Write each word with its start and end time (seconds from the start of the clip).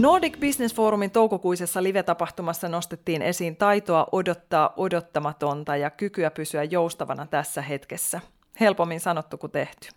Nordic 0.00 0.40
Business 0.40 0.74
Forumin 0.74 1.10
toukokuisessa 1.10 1.82
live-tapahtumassa 1.82 2.68
nostettiin 2.68 3.22
esiin 3.22 3.56
taitoa 3.56 4.06
odottaa 4.12 4.72
odottamatonta 4.76 5.76
ja 5.76 5.90
kykyä 5.90 6.30
pysyä 6.30 6.64
joustavana 6.64 7.26
tässä 7.26 7.62
hetkessä. 7.62 8.20
Helpommin 8.60 9.00
sanottu 9.00 9.38
kuin 9.38 9.52
tehty. 9.52 9.88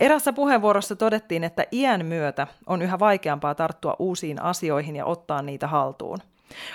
Erässä 0.00 0.32
puheenvuorossa 0.32 0.96
todettiin, 0.96 1.44
että 1.44 1.64
iän 1.72 2.06
myötä 2.06 2.46
on 2.66 2.82
yhä 2.82 2.98
vaikeampaa 2.98 3.54
tarttua 3.54 3.96
uusiin 3.98 4.42
asioihin 4.42 4.96
ja 4.96 5.04
ottaa 5.04 5.42
niitä 5.42 5.66
haltuun. 5.66 6.18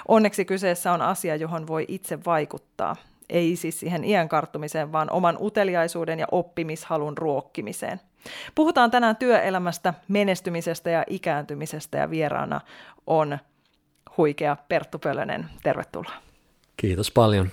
Onneksi 0.07 0.45
kyseessä 0.45 0.91
on 0.91 1.01
asia, 1.01 1.35
johon 1.35 1.67
voi 1.67 1.85
itse 1.87 2.25
vaikuttaa. 2.25 2.95
Ei 3.29 3.55
siis 3.55 3.79
siihen 3.79 4.03
iän 4.03 4.29
karttumiseen, 4.29 4.91
vaan 4.91 5.11
oman 5.11 5.37
uteliaisuuden 5.41 6.19
ja 6.19 6.27
oppimishalun 6.31 7.17
ruokkimiseen– 7.17 7.99
Puhutaan 8.55 8.91
tänään 8.91 9.15
työelämästä, 9.15 9.93
menestymisestä 10.07 10.89
ja 10.89 11.03
ikääntymisestä 11.09 11.97
ja 11.97 12.09
vieraana 12.09 12.61
on 13.07 13.37
huikea 14.17 14.57
Perttu 14.67 14.99
Pölönen. 14.99 15.49
Tervetuloa. 15.63 16.13
Kiitos 16.77 17.11
paljon. 17.11 17.49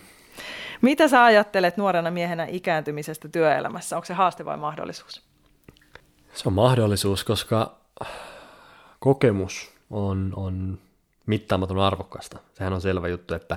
Mitä 0.82 1.08
sä 1.08 1.24
ajattelet 1.24 1.76
nuorena 1.76 2.10
miehenä 2.10 2.46
ikääntymisestä 2.50 3.28
työelämässä? 3.28 3.96
Onko 3.96 4.06
se 4.06 4.14
haaste 4.14 4.44
vai 4.44 4.56
mahdollisuus? 4.56 5.22
Se 6.34 6.48
on 6.48 6.52
mahdollisuus, 6.52 7.24
koska 7.24 7.76
kokemus 8.98 9.72
on, 9.90 10.32
on 10.36 10.78
mittaamaton 11.26 11.78
arvokasta. 11.78 12.38
Sehän 12.52 12.72
on 12.72 12.80
selvä 12.80 13.08
juttu, 13.08 13.34
että 13.34 13.56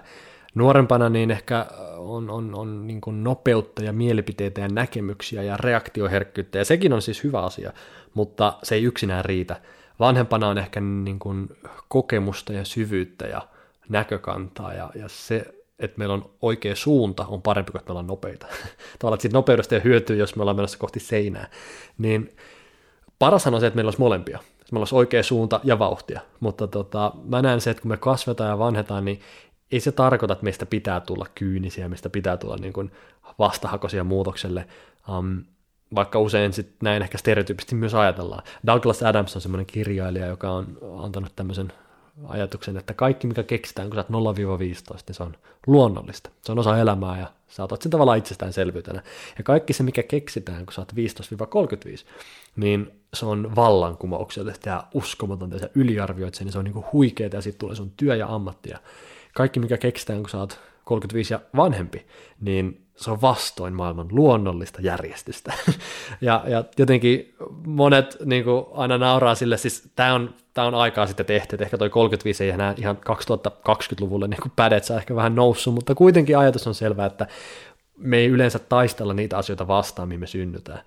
nuorempana 0.56 1.10
niin 1.10 1.32
ehkä 1.32 1.66
on, 1.98 2.30
on, 2.30 2.56
on 2.56 2.88
niin 2.88 3.02
kuin 3.02 3.24
nopeutta 3.24 3.84
ja 3.84 3.94
mielipiteitä 3.94 4.62
ja 4.62 4.68
näkemyksiä 4.68 5.44
ja 5.44 5.58
reaktioherkkyyttä, 5.58 6.58
ja 6.58 6.66
sekin 6.66 6.94
on 6.94 7.02
siis 7.02 7.24
hyvä 7.24 7.42
asia, 7.42 7.74
mutta 8.14 8.54
se 8.64 8.76
ei 8.76 8.84
yksinään 8.84 9.26
riitä. 9.26 9.62
Vanhempana 10.00 10.48
on 10.48 10.58
ehkä 10.58 10.82
niin 10.82 11.20
kuin 11.20 11.50
kokemusta 11.88 12.54
ja 12.54 12.66
syvyyttä 12.66 13.28
ja 13.28 13.42
näkökantaa, 13.90 14.74
ja, 14.74 14.92
ja 14.96 15.08
se, 15.08 15.46
että 15.80 15.98
meillä 15.98 16.14
on 16.14 16.30
oikea 16.42 16.76
suunta, 16.76 17.26
on 17.26 17.42
parempi 17.42 17.72
kuin 17.72 17.80
että 17.80 17.90
me 17.90 17.92
ollaan 17.92 18.08
nopeita. 18.08 18.48
Tavallaan, 19.00 19.20
että 19.26 19.38
nopeudesta 19.38 19.76
ei 19.76 19.84
hyötyy, 19.84 20.18
jos 20.18 20.36
me 20.36 20.42
ollaan 20.42 20.58
menossa 20.58 20.78
kohti 20.78 21.00
seinää. 21.00 21.50
Niin 21.98 22.36
paras 23.20 23.48
on 23.48 23.60
se, 23.60 23.68
että 23.68 23.76
meillä 23.76 23.90
olisi 23.90 24.00
molempia. 24.00 24.40
Meillä 24.72 24.82
olisi 24.82 24.96
oikea 24.96 25.24
suunta 25.24 25.60
ja 25.64 25.80
vauhtia, 25.80 26.22
mutta 26.40 26.68
tota, 26.68 27.12
mä 27.24 27.42
näen 27.42 27.62
se, 27.62 27.70
että 27.70 27.82
kun 27.82 27.92
me 27.92 27.98
kasvetaan 27.98 28.50
ja 28.50 28.60
vanhetaan, 28.60 29.06
niin 29.06 29.20
ei 29.76 29.80
se 29.80 29.92
tarkoita, 29.92 30.34
että 30.34 30.44
meistä 30.44 30.66
pitää 30.66 31.00
tulla 31.00 31.28
kyynisiä, 31.36 31.90
meistä 31.90 32.10
pitää 32.10 32.38
tulla 32.38 32.58
niin 32.58 32.74
kuin 32.74 32.92
vastahakoisia 33.40 34.04
muutokselle, 34.04 34.68
um, 35.18 35.44
vaikka 35.96 36.20
usein 36.20 36.54
sit 36.54 36.70
näin 36.84 37.02
ehkä 37.02 37.18
stereotyyppisesti 37.18 37.76
myös 37.76 37.94
ajatellaan. 37.94 38.44
Douglas 38.68 39.04
Adams 39.04 39.36
on 39.36 39.42
semmoinen 39.42 39.66
kirjailija, 39.66 40.26
joka 40.26 40.52
on 40.52 40.78
antanut 41.04 41.32
tämmöisen 41.36 41.74
ajatuksen, 42.28 42.78
että 42.78 42.94
kaikki 42.94 43.28
mikä 43.28 43.44
keksitään, 43.44 43.90
kun 43.90 43.96
sä 43.96 44.06
oot 44.10 44.38
0-15, 44.38 44.96
niin 45.08 45.16
se 45.16 45.24
on 45.24 45.36
luonnollista. 45.68 46.30
Se 46.42 46.52
on 46.52 46.60
osa 46.60 46.78
elämää 46.78 47.20
ja 47.20 47.28
sä 47.48 47.64
otat 47.64 47.82
sen 47.82 47.92
tavallaan 47.92 48.18
itsestäänselvyytenä. 48.18 49.04
Ja 49.38 49.44
kaikki 49.44 49.74
se, 49.74 49.84
mikä 49.84 50.04
keksitään, 50.04 50.66
kun 50.66 50.74
sä 50.74 50.82
oot 50.82 50.94
15-35, 50.94 50.96
niin 52.56 52.92
se 53.14 53.26
on 53.26 53.56
vallankumouksellista 53.56 54.70
ja 54.70 54.84
uskomatonta 54.94 55.56
ja 55.56 55.60
sä 55.60 55.70
yliarvioit 55.76 56.34
sen, 56.34 56.46
niin 56.46 56.52
se 56.52 56.60
on 56.60 56.66
niin 56.66 56.86
huikeaa 56.94 57.30
ja 57.34 57.42
sitten 57.42 57.60
tulee 57.60 57.76
sun 57.76 57.92
työ 57.98 58.16
ja 58.16 58.28
ammatti 58.28 58.70
ja 58.70 58.80
kaikki 59.36 59.60
mikä 59.60 59.78
keksitään, 59.78 60.20
kun 60.20 60.30
sä 60.30 60.38
oot 60.38 60.60
35 60.84 61.34
ja 61.34 61.40
vanhempi, 61.56 62.06
niin 62.42 62.82
se 62.96 63.12
on 63.12 63.22
vastoin 63.22 63.74
maailman 63.74 64.08
luonnollista 64.12 64.82
järjestystä. 64.82 65.54
ja, 66.22 66.44
ja 66.48 66.64
jotenkin 66.78 67.36
monet 67.68 68.18
niin 68.26 68.44
kuin 68.44 68.66
aina 68.74 68.98
nauraa 68.98 69.36
sille, 69.36 69.58
siis 69.58 69.92
tämä 69.96 70.14
on, 70.14 70.34
tää 70.54 70.66
on 70.66 70.76
aikaa 70.76 71.08
sitten 71.08 71.26
tehty, 71.26 71.56
että 71.56 71.64
ehkä 71.64 71.78
toi 71.78 71.90
35 71.90 72.44
ei 72.44 72.50
enää 72.50 72.74
ihan 72.78 72.98
2020-luvulle 73.10 74.28
niin 74.28 74.52
päde, 74.56 74.78
että 74.78 74.98
ehkä 74.98 75.16
vähän 75.16 75.36
noussut, 75.36 75.74
mutta 75.74 75.96
kuitenkin 75.96 76.38
ajatus 76.38 76.68
on 76.68 76.76
selvä, 76.76 77.06
että 77.06 77.28
me 77.98 78.18
ei 78.18 78.28
yleensä 78.28 78.60
taistella 78.60 79.14
niitä 79.14 79.38
asioita 79.38 79.68
vastaan, 79.68 80.08
mihin 80.08 80.20
me 80.20 80.28
synnytään. 80.28 80.82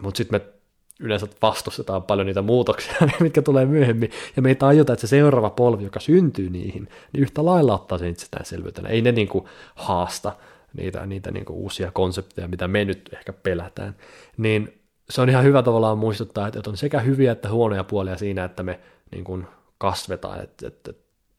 Mutta 0.00 0.18
sitten 0.18 0.40
me 0.40 0.53
yleensä 1.00 1.26
vastustetaan 1.42 2.02
paljon 2.02 2.26
niitä 2.26 2.42
muutoksia, 2.42 2.94
mitkä 3.20 3.42
tulee 3.42 3.66
myöhemmin, 3.66 4.10
ja 4.36 4.42
me 4.42 4.48
ei 4.48 4.54
tajuta, 4.54 4.92
että 4.92 5.06
se 5.06 5.10
seuraava 5.10 5.50
polvi, 5.50 5.84
joka 5.84 6.00
syntyy 6.00 6.50
niihin, 6.50 6.88
niin 7.12 7.22
yhtä 7.22 7.44
lailla 7.44 7.74
ottaa 7.74 7.98
sen 7.98 8.08
itsestäänselvyytenä. 8.08 8.88
Ei 8.88 9.02
ne 9.02 9.12
niin 9.12 9.28
kuin 9.28 9.44
haasta 9.74 10.32
niitä, 10.76 11.06
niitä 11.06 11.30
niin 11.30 11.44
kuin 11.44 11.56
uusia 11.56 11.90
konsepteja, 11.90 12.48
mitä 12.48 12.68
me 12.68 12.84
nyt 12.84 13.10
ehkä 13.12 13.32
pelätään. 13.32 13.96
Niin 14.36 14.80
se 15.10 15.20
on 15.20 15.28
ihan 15.28 15.44
hyvä 15.44 15.62
tavallaan 15.62 15.98
muistuttaa, 15.98 16.48
että 16.48 16.70
on 16.70 16.76
sekä 16.76 17.00
hyviä 17.00 17.32
että 17.32 17.48
huonoja 17.50 17.84
puolia 17.84 18.16
siinä, 18.16 18.44
että 18.44 18.62
me 18.62 18.80
niin 19.10 19.24
kuin 19.24 19.46
kasvetaan, 19.78 20.40
että, 20.40 20.66
että 20.66 20.92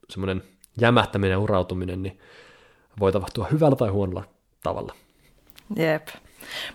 semmoinen 0.10 0.44
jämähtäminen 0.82 1.32
ja 1.32 1.40
urautuminen 1.40 2.04
niin 2.04 2.20
voi 3.00 3.12
tapahtua 3.12 3.48
hyvällä 3.52 3.76
tai 3.76 3.90
huonolla 3.90 4.24
tavalla. 4.64 4.94
Jep. 5.76 6.08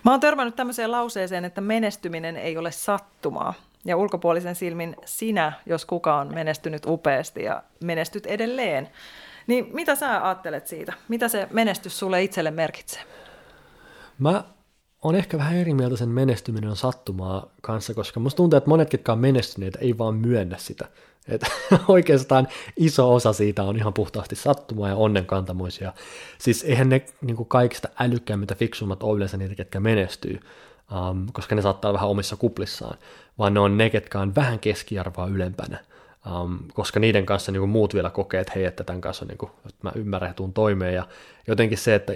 Mä 0.05 0.11
oon 0.11 0.19
törmännyt 0.19 0.55
tämmöiseen 0.55 0.91
lauseeseen, 0.91 1.45
että 1.45 1.61
menestyminen 1.61 2.37
ei 2.37 2.57
ole 2.57 2.71
sattumaa. 2.71 3.53
Ja 3.85 3.97
ulkopuolisen 3.97 4.55
silmin 4.55 4.95
sinä, 5.05 5.53
jos 5.65 5.85
kuka 5.85 6.15
on 6.15 6.33
menestynyt 6.33 6.85
upeasti 6.85 7.43
ja 7.43 7.63
menestyt 7.83 8.25
edelleen. 8.25 8.89
Niin 9.47 9.69
mitä 9.73 9.95
sä 9.95 10.25
ajattelet 10.25 10.67
siitä? 10.67 10.93
Mitä 11.07 11.27
se 11.27 11.47
menestys 11.51 11.99
sulle 11.99 12.23
itselle 12.23 12.51
merkitsee? 12.51 13.01
Mä 14.19 14.43
on 15.01 15.15
ehkä 15.15 15.37
vähän 15.37 15.55
eri 15.55 15.73
mieltä 15.73 15.97
sen 15.97 16.09
menestyminen 16.09 16.69
on 16.69 16.75
sattumaa 16.75 17.49
kanssa, 17.61 17.93
koska 17.93 18.19
musta 18.19 18.37
tuntuu, 18.37 18.57
että 18.57 18.69
monet, 18.69 18.89
ketkä 18.89 19.11
on 19.11 19.19
menestyneet, 19.19 19.77
ei 19.81 19.97
vaan 19.97 20.15
myönnä 20.15 20.57
sitä. 20.57 20.87
Että 21.27 21.47
oikeastaan 21.87 22.47
iso 22.77 23.13
osa 23.13 23.33
siitä 23.33 23.63
on 23.63 23.77
ihan 23.77 23.93
puhtaasti 23.93 24.35
sattumaa 24.35 24.89
ja 24.89 24.95
onnenkantamoisia. 24.95 25.93
Siis 26.37 26.63
eihän 26.63 26.89
ne 26.89 27.05
niin 27.21 27.35
kuin 27.35 27.49
kaikista 27.49 27.89
älykkäimmät 27.99 28.49
ja 28.49 28.55
fiksummat 28.55 29.03
ole 29.03 29.17
yleensä 29.17 29.37
niitä, 29.37 29.55
ketkä 29.55 29.79
menestyy, 29.79 30.39
um, 31.09 31.27
koska 31.33 31.55
ne 31.55 31.61
saattaa 31.61 31.89
olla 31.89 31.97
vähän 31.97 32.09
omissa 32.09 32.35
kuplissaan, 32.35 32.97
vaan 33.37 33.53
ne 33.53 33.59
on 33.59 33.77
ne, 33.77 33.89
ketkä 33.89 34.19
on 34.19 34.35
vähän 34.35 34.59
keskiarvoa 34.59 35.27
ylempänä. 35.27 35.77
Um, 36.41 36.59
koska 36.73 36.99
niiden 36.99 37.25
kanssa 37.25 37.51
niin 37.51 37.61
kuin 37.61 37.69
muut 37.69 37.93
vielä 37.93 38.09
kokee, 38.09 38.41
että 38.41 38.53
hei, 38.55 38.65
että 38.65 38.83
tämän 38.83 39.01
kanssa 39.01 39.25
on, 39.25 39.27
niin 39.27 39.37
kuin, 39.37 39.51
että 39.69 39.79
mä 39.81 39.91
ymmärrän 39.95 40.29
ja 40.29 40.33
tuun 40.33 40.53
toimeen. 40.53 40.95
Ja 40.95 41.07
jotenkin 41.47 41.77
se, 41.77 41.95
että 41.95 42.13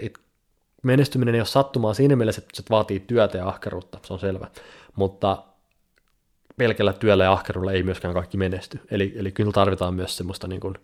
menestyminen 0.83 1.35
ei 1.35 1.41
ole 1.41 1.45
sattumaa 1.45 1.93
siinä 1.93 2.15
mielessä, 2.15 2.41
että 2.41 2.57
se 2.57 2.63
vaatii 2.69 2.99
työtä 2.99 3.37
ja 3.37 3.47
ahkeruutta, 3.47 3.99
se 4.03 4.13
on 4.13 4.19
selvä. 4.19 4.47
Mutta 4.95 5.43
pelkällä 6.57 6.93
työllä 6.93 7.23
ja 7.23 7.31
ahkerulla 7.31 7.71
ei 7.71 7.83
myöskään 7.83 8.13
kaikki 8.13 8.37
menesty. 8.37 8.79
Eli, 8.91 9.13
eli 9.15 9.31
kyllä 9.31 9.51
tarvitaan 9.51 9.93
myös 9.93 10.17
semmoista 10.17 10.47
niin 10.47 10.61
kuin, 10.61 10.75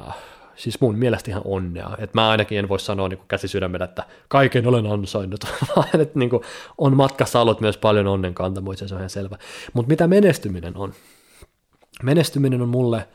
äh, 0.00 0.14
siis 0.56 0.80
mun 0.80 0.98
mielestä 0.98 1.30
ihan 1.30 1.42
onnea. 1.44 1.90
Että 1.98 2.20
mä 2.20 2.30
ainakin 2.30 2.58
en 2.58 2.68
voi 2.68 2.80
sanoa 2.80 3.08
niin 3.08 3.20
käsi 3.28 3.48
sydämellä, 3.48 3.84
että 3.84 4.06
kaiken 4.28 4.66
olen 4.66 4.86
ansainnut, 4.86 5.44
vaan 5.76 6.00
että 6.00 6.18
niin 6.18 6.30
kuin 6.30 6.42
on 6.78 6.96
matkassa 6.96 7.40
ollut 7.40 7.60
myös 7.60 7.78
paljon 7.78 8.06
onnen 8.06 8.34
kantamoisia, 8.34 8.88
se 8.88 8.94
on 8.94 9.00
ihan 9.00 9.10
selvä. 9.10 9.38
Mutta 9.72 9.88
mitä 9.88 10.06
menestyminen 10.06 10.76
on? 10.76 10.92
Menestyminen 12.02 12.62
on 12.62 12.68
mulle 12.68 13.08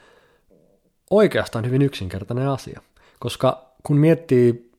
oikeastaan 1.09 1.65
hyvin 1.65 1.81
yksinkertainen 1.81 2.47
asia, 2.47 2.81
koska 3.19 3.67
kun 3.83 3.97
miettii 3.97 4.71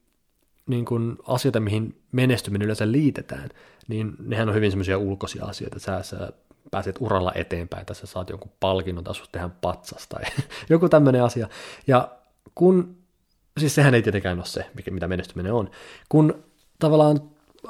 niin 0.66 0.84
kuin 0.84 1.16
asioita, 1.26 1.60
mihin 1.60 2.00
menestyminen 2.12 2.64
yleensä 2.64 2.92
liitetään, 2.92 3.48
niin 3.88 4.12
nehän 4.18 4.48
on 4.48 4.54
hyvin 4.54 4.70
semmoisia 4.70 4.98
ulkoisia 4.98 5.44
asioita. 5.44 5.78
Sä, 5.78 6.02
sä 6.02 6.32
pääset 6.70 6.96
uralla 7.00 7.32
eteenpäin, 7.34 7.86
tässä 7.86 8.06
saat 8.06 8.30
jonkun 8.30 8.50
palkinnon, 8.60 9.04
tai 9.04 9.14
tehdä 9.32 9.50
patsas 9.60 10.08
tai 10.08 10.22
joku 10.70 10.88
tämmöinen 10.88 11.22
asia. 11.22 11.48
Ja 11.86 12.08
kun, 12.54 12.96
siis 13.58 13.74
sehän 13.74 13.94
ei 13.94 14.02
tietenkään 14.02 14.38
ole 14.38 14.46
se, 14.46 14.66
mitä 14.90 15.08
menestyminen 15.08 15.52
on, 15.52 15.70
kun 16.08 16.44
tavallaan 16.78 17.20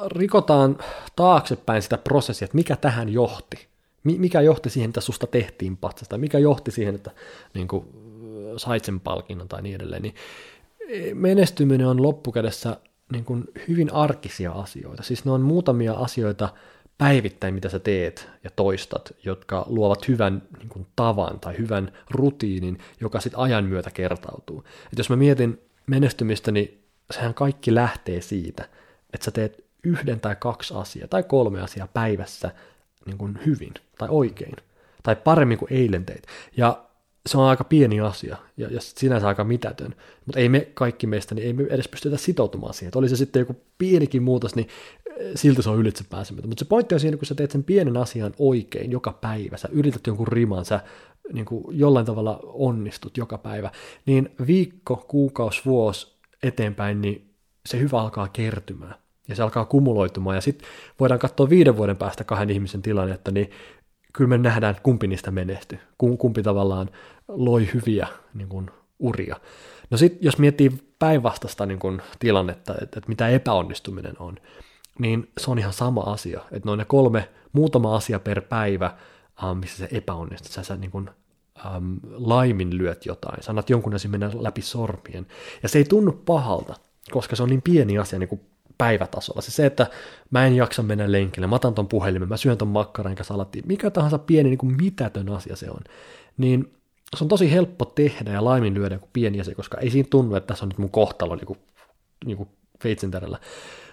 rikotaan 0.07 0.79
taaksepäin 1.17 1.83
sitä 1.83 1.99
prosessia, 1.99 2.45
että 2.45 2.55
mikä 2.55 2.77
tähän 2.77 3.09
johti, 3.09 3.69
mikä 4.03 4.41
johti 4.41 4.71
siihen, 4.71 4.89
että 4.89 5.01
susta 5.01 5.27
tehtiin 5.27 5.77
patsasta, 5.77 6.19
mikä 6.19 6.39
johti 6.39 6.71
siihen, 6.71 6.95
että 6.95 7.11
niin 7.55 7.69
kuin, 7.69 7.85
sait 8.57 8.85
sen 8.85 9.01
palkinnon 9.01 9.49
tai 9.49 9.63
niin 9.63 9.75
edelleen, 9.75 10.03
niin 10.03 10.15
e, 10.89 11.15
menestyminen 11.15 11.87
on 11.87 12.03
loppukädessä 12.03 12.77
niin 13.13 13.25
kuin 13.25 13.45
hyvin 13.69 13.93
arkisia 13.93 14.53
asioita. 14.53 15.03
Siis 15.03 15.25
ne 15.25 15.31
on 15.31 15.41
muutamia 15.41 15.93
asioita 15.93 16.49
päivittäin, 16.99 17.55
mitä 17.55 17.69
sä 17.69 17.79
teet 17.79 18.29
ja 18.45 18.51
toistat, 18.51 19.15
jotka 19.25 19.67
luovat 19.69 20.09
hyvän 20.09 20.43
niin 20.59 20.69
kuin, 20.69 20.87
tavan 20.97 21.41
tai 21.41 21.59
hyvän 21.59 21.93
rutiinin, 22.11 22.79
joka 23.01 23.21
sitten 23.21 23.41
ajan 23.41 23.65
myötä 23.65 23.91
kertautuu. 23.91 24.65
Et 24.93 24.99
jos 24.99 25.11
mä 25.11 25.17
mietin 25.17 25.61
menestymistä, 25.87 26.51
niin 26.51 26.85
sehän 27.11 27.35
kaikki 27.35 27.75
lähtee 27.75 28.21
siitä, 28.21 28.69
että 29.13 29.25
sä 29.25 29.31
teet 29.31 29.65
yhden 29.85 30.21
tai 30.21 30.37
kaksi 30.37 30.75
asiaa 30.77 31.09
tai 31.09 31.23
kolme 31.23 31.61
asiaa 31.61 31.89
päivässä 31.89 32.51
niin 33.07 33.19
kuin 33.19 33.39
hyvin 33.47 33.75
tai 33.99 34.09
oikein 34.11 34.57
tai 35.03 35.17
paremmin 35.17 35.59
kuin 35.59 35.73
eilen 35.73 36.05
teit. 36.05 36.23
Ja 36.57 36.85
se 37.27 37.39
on 37.39 37.45
aika 37.45 37.65
pieni 37.65 38.01
asia 38.01 38.37
ja, 38.57 38.69
ja 38.71 38.81
sinänsä 38.81 39.29
aika 39.29 39.45
mitätön, 39.45 39.95
mutta 40.27 40.41
ei 40.41 40.49
me 40.49 40.69
kaikki 40.75 41.07
meistä, 41.07 41.35
niin 41.35 41.47
ei 41.47 41.53
me 41.53 41.63
edes 41.71 41.89
pystytä 41.89 42.17
sitoutumaan 42.17 42.75
siihen. 42.75 42.89
Että 42.89 42.99
oli 42.99 43.09
se 43.09 43.17
sitten 43.17 43.41
joku 43.41 43.57
pienikin 43.79 44.23
muutos, 44.23 44.57
niin 44.57 44.69
silti 45.35 45.63
se 45.63 45.71
on 45.71 45.79
ylitse 45.79 46.05
pääsemätön. 46.11 46.51
Mutta 46.51 46.65
se 46.65 46.69
pointti 46.69 46.95
on 46.95 47.01
siinä, 47.01 47.17
kun 47.17 47.27
sä 47.27 47.35
teet 47.35 47.51
sen 47.51 47.65
pienen 47.65 47.97
asian 47.97 48.33
oikein 48.39 48.91
joka 48.91 49.13
päivä, 49.13 49.57
sä 49.57 49.69
yrität 49.73 50.07
jonkun 50.07 50.29
riman, 50.29 50.65
sä 50.65 50.81
niin 51.33 51.47
kuin 51.47 51.79
jollain 51.79 52.07
tavalla 52.07 52.41
onnistut 52.45 53.17
joka 53.17 53.39
päivä, 53.39 53.71
niin 54.07 54.29
viikko, 54.47 54.97
kuukausi, 55.09 55.63
vuosi 55.65 56.07
eteenpäin, 56.43 57.01
niin 57.01 57.35
se 57.67 57.79
hyvä 57.79 58.01
alkaa 58.01 58.29
kertymään 58.29 58.95
ja 59.29 59.37
se 59.37 59.43
alkaa 59.43 59.65
kumuloitumaan, 59.65 60.37
ja 60.37 60.41
sitten 60.41 60.69
voidaan 61.01 61.19
katsoa 61.21 61.49
viiden 61.49 61.77
vuoden 61.77 61.97
päästä 61.97 62.25
kahden 62.25 62.51
ihmisen 62.51 62.83
tilannetta, 62.83 63.31
niin 63.31 63.51
kyllä 64.13 64.29
me 64.29 64.39
nähdään, 64.39 64.71
että 64.71 64.83
kumpi 64.83 65.07
niistä 65.07 65.31
menestyi, 65.31 65.79
kumpi 66.19 66.43
tavallaan 66.43 66.91
loi 67.29 67.69
hyviä 67.75 68.07
niin 68.35 68.49
kuin, 68.49 68.71
uria. 68.99 69.37
No 69.91 69.97
sitten 69.97 70.19
jos 70.23 70.39
miettii 70.39 70.71
päinvastaista 70.99 71.67
niin 71.67 71.79
kuin, 71.79 72.03
tilannetta, 72.19 72.73
että, 72.73 72.99
että 72.99 73.09
mitä 73.09 73.29
epäonnistuminen 73.29 74.15
on, 74.19 74.37
niin 74.99 75.31
se 75.39 75.51
on 75.51 75.59
ihan 75.59 75.73
sama 75.73 76.01
asia, 76.01 76.41
että 76.53 76.67
noin 76.67 76.79
ne 76.79 76.85
kolme, 76.85 77.29
muutama 77.53 77.97
asia 77.97 78.19
per 78.19 78.41
päivä, 78.41 78.97
um, 79.51 79.59
missä 79.59 79.77
se 79.77 79.89
epäonnistuu, 79.97 80.53
sä, 80.53 80.63
sä 80.63 80.77
niin 80.77 80.91
kuin, 80.91 81.11
um, 81.77 82.01
laiminlyöt 82.13 83.07
jotain, 83.07 83.43
sanat 83.43 83.71
jonkun 83.71 83.95
asian 83.95 84.11
mennä 84.11 84.31
läpi 84.35 84.63
sormien, 84.63 85.27
ja 85.63 85.69
se 85.69 85.79
ei 85.79 85.85
tunnu 85.85 86.13
pahalta, 86.13 86.75
koska 87.11 87.37
se 87.37 87.43
on 87.43 87.49
niin 87.49 87.63
pieni 87.63 87.99
asia, 87.99 88.19
niin 88.19 88.29
kuin 88.29 88.41
päivätasolla. 88.79 89.41
Se, 89.41 89.51
se, 89.51 89.67
että 89.67 89.87
mä 90.31 90.47
en 90.47 90.57
jaksa 90.57 90.83
mennä 90.83 91.13
lenkille, 91.13 91.47
mä 91.47 91.57
otan 91.57 91.75
ton 91.75 91.89
puhelimen, 91.89 92.29
mä 92.29 92.37
syön 92.37 92.59
ton 92.59 92.69
makkaran 92.69 93.13
enkä 93.13 93.25
salattiin, 93.25 93.65
mikä 93.69 93.91
tahansa 93.91 94.19
pieni 94.19 94.49
niin 94.49 94.59
kuin 94.59 94.77
mitätön 94.77 95.29
asia 95.29 95.57
se 95.57 95.71
on, 95.71 95.81
niin 96.37 96.73
se 97.17 97.25
on 97.25 97.29
tosi 97.29 97.53
helppo 97.53 97.85
tehdä 97.85 98.33
ja 98.33 98.45
laiminlyödä 98.45 98.95
joku 98.95 99.09
pieni 99.13 99.41
asia, 99.41 99.55
koska 99.55 99.79
ei 99.79 99.91
siinä 99.91 100.09
tunnu, 100.11 100.35
että 100.35 100.47
tässä 100.47 100.65
on 100.65 100.69
nyt 100.69 100.79
mun 100.79 100.91
kohtalo 100.91 101.37
niin 101.37 101.47
kuin, 101.47 101.59
niin 102.25 102.37
kuin. 102.37 102.49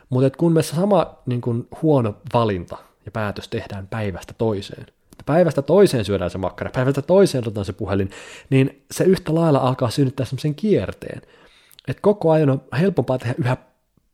Mutta 0.09 0.37
kun 0.37 0.53
me 0.53 0.63
sama 0.63 1.19
niin 1.25 1.41
kuin, 1.41 1.67
huono 1.81 2.15
valinta 2.33 2.77
ja 3.05 3.11
päätös 3.11 3.47
tehdään 3.47 3.87
päivästä 3.87 4.33
toiseen, 4.37 4.85
päivästä 5.25 5.61
toiseen 5.61 6.05
syödään 6.05 6.31
se 6.31 6.37
makkara, 6.37 6.71
päivästä 6.73 7.01
toiseen 7.01 7.43
otetaan 7.43 7.65
se 7.65 7.73
puhelin, 7.73 8.09
niin 8.49 8.81
se 8.91 9.03
yhtä 9.03 9.35
lailla 9.35 9.59
alkaa 9.59 9.89
synnyttää 9.89 10.25
semmoisen 10.25 10.55
kierteen. 10.55 11.21
Että 11.87 12.01
koko 12.01 12.31
ajan 12.31 12.49
on 12.49 12.61
helpompaa 12.79 13.17
tehdä 13.17 13.35
yhä 13.37 13.57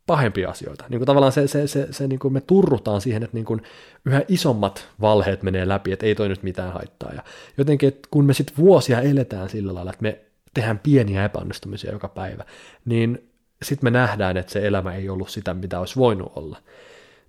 pahempia 0.08 0.50
asioita. 0.50 0.86
Niin 0.90 1.00
kuin 1.00 1.06
tavallaan 1.06 1.32
se, 1.32 1.48
se, 1.48 1.68
se, 1.68 1.88
se 1.92 2.08
niin 2.08 2.20
kuin 2.20 2.34
me 2.34 2.42
turrutaan 2.42 3.02
siihen, 3.02 3.24
että 3.24 3.38
niin 3.38 3.46
kuin 3.46 3.62
yhä 4.06 4.22
isommat 4.28 4.88
valheet 5.02 5.44
menee 5.44 5.68
läpi, 5.68 5.92
että 5.92 6.06
ei 6.06 6.16
toi 6.16 6.30
nyt 6.30 6.44
mitään 6.44 6.74
haittaa. 6.74 7.12
Ja 7.14 7.24
jotenkin, 7.58 7.88
että 7.88 8.08
kun 8.12 8.26
me 8.26 8.34
sitten 8.34 8.58
vuosia 8.58 9.02
eletään 9.02 9.50
sillä 9.50 9.74
lailla, 9.74 9.92
että 9.92 10.04
me 10.04 10.20
tehdään 10.54 10.80
pieniä 10.80 11.26
epäonnistumisia 11.26 11.92
joka 11.92 12.08
päivä, 12.08 12.46
niin 12.86 13.31
sitten 13.64 13.88
me 13.88 13.92
nähdään, 13.92 14.38
että 14.38 14.52
se 14.52 14.68
elämä 14.68 14.96
ei 14.96 15.10
ollut 15.10 15.30
sitä, 15.30 15.54
mitä 15.54 15.80
olisi 15.80 15.96
voinut 15.96 16.32
olla. 16.36 16.58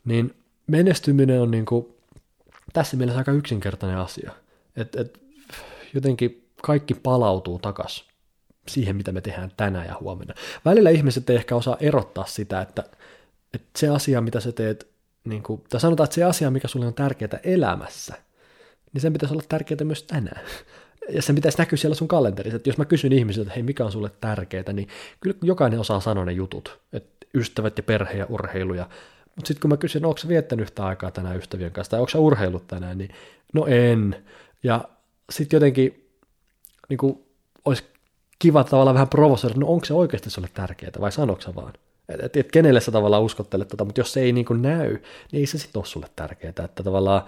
Niin 0.04 0.34
menestyminen 0.66 1.40
on 1.40 1.50
niin 1.50 1.64
kuin, 1.64 1.86
tässä 2.72 2.96
mielessä 2.96 3.18
aika 3.18 3.32
yksinkertainen 3.32 3.98
asia. 3.98 4.32
Että 4.76 5.00
et, 5.00 5.22
jotenkin 5.94 6.48
kaikki 6.62 6.94
palautuu 6.94 7.58
takaisin 7.58 8.06
siihen, 8.68 8.96
mitä 8.96 9.12
me 9.12 9.20
tehdään 9.20 9.52
tänään 9.56 9.86
ja 9.86 9.96
huomenna. 10.00 10.34
Välillä 10.64 10.90
ihmiset 10.90 11.30
ei 11.30 11.36
ehkä 11.36 11.56
osaa 11.56 11.76
erottaa 11.80 12.26
sitä, 12.26 12.60
että, 12.60 12.84
että 13.54 13.78
se 13.78 13.88
asia, 13.88 14.20
mitä 14.20 14.40
sä 14.40 14.52
teet, 14.52 14.92
niin 15.24 15.42
kuin, 15.42 15.64
tai 15.68 15.80
sanotaan, 15.80 16.04
että 16.04 16.14
se 16.14 16.24
asia, 16.24 16.50
mikä 16.50 16.68
sulle 16.68 16.86
on 16.86 16.94
tärkeää 16.94 17.40
elämässä, 17.42 18.14
niin 18.92 19.02
sen 19.02 19.12
pitäisi 19.12 19.34
olla 19.34 19.44
tärkeää 19.48 19.84
myös 19.84 20.02
tänään. 20.02 20.40
Ja 21.08 21.22
sen 21.22 21.34
pitäisi 21.34 21.58
näkyä 21.58 21.76
siellä 21.76 21.94
sun 21.94 22.08
kalenterissa. 22.08 22.56
Että 22.56 22.68
jos 22.68 22.78
mä 22.78 22.84
kysyn 22.84 23.12
ihmisiltä, 23.12 23.46
että 23.46 23.54
hei, 23.54 23.62
mikä 23.62 23.84
on 23.84 23.92
sulle 23.92 24.10
tärkeää, 24.20 24.72
niin 24.72 24.88
kyllä 25.20 25.36
jokainen 25.42 25.80
osaa 25.80 26.00
sanoa 26.00 26.24
ne 26.24 26.32
jutut. 26.32 26.80
Että 26.92 27.26
ystävät 27.34 27.76
ja 27.76 27.82
perhe 27.82 28.18
ja 28.18 28.26
urheilu. 28.28 28.74
Ja... 28.74 28.88
Mutta 29.36 29.48
sitten 29.48 29.60
kun 29.60 29.70
mä 29.70 29.76
kysyn, 29.76 30.02
no, 30.02 30.08
onko 30.08 30.18
sä 30.18 30.28
viettänyt 30.28 30.62
yhtä 30.62 30.86
aikaa 30.86 31.10
tänään 31.10 31.36
ystävien 31.36 31.72
kanssa, 31.72 31.90
tai 31.90 32.00
onko 32.00 32.10
sä 32.10 32.18
urheilut 32.18 32.66
tänään, 32.66 32.98
niin 32.98 33.10
no 33.52 33.66
en. 33.66 34.24
Ja 34.62 34.84
sitten 35.30 35.56
jotenkin 35.56 36.08
niin 36.88 36.98
kuin, 36.98 37.24
olisi 37.64 37.84
kiva 38.38 38.64
tavallaan 38.64 38.94
vähän 38.94 39.08
provosoida, 39.08 39.54
no 39.58 39.66
onko 39.66 39.84
se 39.84 39.94
oikeasti 39.94 40.30
sulle 40.30 40.48
tärkeää 40.54 40.92
vai 41.00 41.12
sanoksä 41.12 41.54
vaan? 41.54 41.72
Että 42.08 42.26
et, 42.26 42.36
et 42.36 42.52
kenelle 42.52 42.80
sä 42.80 42.92
tavallaan 42.92 43.22
uskottelet 43.22 43.68
tota, 43.68 43.84
mutta 43.84 44.00
jos 44.00 44.12
se 44.12 44.20
ei 44.20 44.32
niin 44.32 44.44
kuin 44.44 44.62
näy, 44.62 44.90
niin 45.32 45.40
ei 45.40 45.46
se 45.46 45.58
sitten 45.58 45.80
ole 45.80 45.86
sulle 45.86 46.06
tärkeää. 46.16 46.48
Että 46.48 46.82
tavallaan 46.82 47.22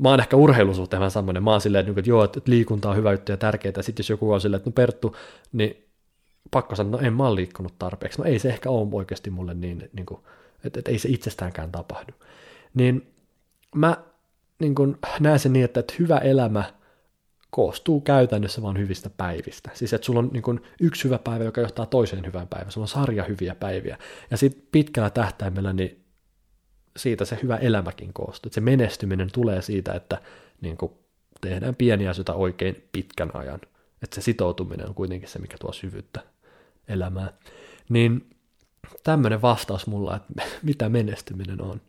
mä 0.00 0.08
oon 0.08 0.20
ehkä 0.20 0.36
urheilusuhteen 0.36 1.00
vähän 1.00 1.10
semmoinen, 1.10 1.42
mä 1.42 1.50
oon 1.50 1.60
silleen, 1.60 1.88
että, 1.88 2.00
että 2.00 2.10
joo, 2.10 2.24
että 2.24 2.40
liikunta 2.46 2.90
on 2.90 2.96
hyvä 2.96 3.12
juttu 3.12 3.32
ja 3.32 3.36
tärkeää, 3.36 3.82
sitten 3.82 4.02
jos 4.02 4.10
joku 4.10 4.32
on 4.32 4.40
silleen, 4.40 4.58
että 4.58 4.70
no 4.70 4.74
Perttu, 4.74 5.16
niin 5.52 5.84
pakko 6.50 6.76
sanoa, 6.76 7.00
no 7.00 7.06
en 7.06 7.12
mä 7.12 7.28
ole 7.28 7.34
liikkunut 7.34 7.74
tarpeeksi, 7.78 8.18
no 8.18 8.24
ei 8.24 8.38
se 8.38 8.48
ehkä 8.48 8.70
ole 8.70 8.88
oikeasti 8.92 9.30
mulle 9.30 9.54
niin, 9.54 9.90
niin 9.92 10.06
kuin, 10.06 10.20
että, 10.64 10.78
että 10.80 10.90
ei 10.90 10.98
se 10.98 11.08
itsestäänkään 11.08 11.72
tapahdu. 11.72 12.12
Niin 12.74 13.12
mä 13.74 13.96
niin 14.58 14.74
kuin, 14.74 14.96
näen 15.20 15.38
sen 15.38 15.52
niin, 15.52 15.64
että, 15.64 15.80
että 15.80 15.94
hyvä 15.98 16.18
elämä– 16.18 16.64
koostuu 17.50 18.00
käytännössä 18.00 18.62
vain 18.62 18.78
hyvistä 18.78 19.10
päivistä. 19.10 19.70
Siis 19.74 19.92
että 19.92 20.04
sulla 20.04 20.20
on 20.20 20.30
niin 20.32 20.42
kuin 20.42 20.60
yksi 20.80 21.04
hyvä 21.04 21.18
päivä, 21.18 21.44
joka 21.44 21.60
johtaa 21.60 21.86
toiseen 21.86 22.26
hyvään 22.26 22.48
päivään. 22.48 22.72
Sulla 22.72 22.84
on 22.84 22.88
sarja 22.88 23.24
hyviä 23.24 23.54
päiviä. 23.54 23.98
Ja 24.30 24.36
sitten 24.36 24.62
pitkällä 24.72 25.10
tähtäimellä 25.10 25.72
niin 25.72 26.04
siitä 26.96 27.24
se 27.24 27.38
hyvä 27.42 27.56
elämäkin 27.56 28.12
koostuu. 28.12 28.48
Että 28.48 28.54
se 28.54 28.60
menestyminen 28.60 29.28
tulee 29.32 29.62
siitä, 29.62 29.92
että 29.92 30.18
niin 30.60 30.76
kuin 30.76 30.92
tehdään 31.40 31.74
pieniä 31.74 32.10
asioita 32.10 32.34
oikein 32.34 32.88
pitkän 32.92 33.30
ajan. 33.34 33.60
Että 34.02 34.14
se 34.14 34.20
sitoutuminen 34.20 34.88
on 34.88 34.94
kuitenkin 34.94 35.28
se, 35.28 35.38
mikä 35.38 35.56
tuo 35.60 35.72
syvyyttä 35.72 36.20
elämään. 36.88 37.30
Niin 37.88 38.30
tämmöinen 39.04 39.42
vastaus 39.42 39.86
mulla, 39.86 40.16
että 40.16 40.42
mitä 40.62 40.88
menestyminen 40.88 41.62
on. 41.62 41.80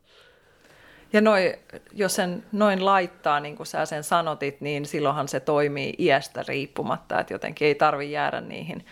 Ja 1.14 1.22
noi, 1.22 1.60
jos 1.94 2.16
sen 2.16 2.44
noin 2.52 2.86
laittaa, 2.86 3.40
niin 3.40 3.56
kuin 3.56 3.68
sä 3.68 3.86
sen 3.86 4.04
sanotit, 4.04 4.62
niin 4.62 4.86
silloinhan 4.86 5.28
se 5.28 5.40
toimii 5.40 5.94
iästä 6.00 6.44
riippumatta, 6.48 7.20
että 7.20 7.34
jotenkin 7.34 7.68
ei 7.68 7.76
tarvi 7.76 8.12
jäädä 8.12 8.42
niihin 8.42 8.86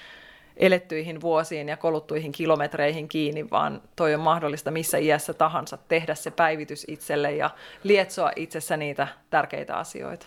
elettyihin 0.58 1.22
vuosiin 1.22 1.70
ja 1.70 1.78
koluttuihin 1.78 2.32
kilometreihin 2.32 3.08
kiinni, 3.08 3.50
vaan 3.50 3.82
toi 3.96 4.14
on 4.14 4.20
mahdollista 4.20 4.72
missä 4.72 4.98
iässä 4.98 5.34
tahansa 5.34 5.78
tehdä 5.88 6.16
se 6.16 6.32
päivitys 6.32 6.86
itselle 6.88 7.36
ja 7.36 7.50
lietsoa 7.84 8.32
itsessä 8.36 8.78
niitä 8.78 9.08
tärkeitä 9.30 9.78
asioita. 9.78 10.26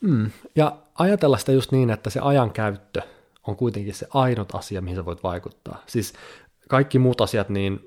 Mm. 0.00 0.30
Ja 0.56 0.76
ajatella 0.94 1.38
sitä 1.38 1.52
just 1.52 1.72
niin, 1.72 1.90
että 1.90 2.10
se 2.10 2.20
ajan 2.20 2.50
käyttö 2.50 3.02
on 3.46 3.56
kuitenkin 3.56 3.94
se 3.94 4.06
ainut 4.14 4.54
asia, 4.54 4.82
mihin 4.82 4.96
sä 4.96 5.04
voit 5.04 5.22
vaikuttaa. 5.22 5.82
Siis 5.86 6.12
kaikki 6.68 6.98
muut 6.98 7.20
asiat, 7.20 7.48
niin 7.48 7.80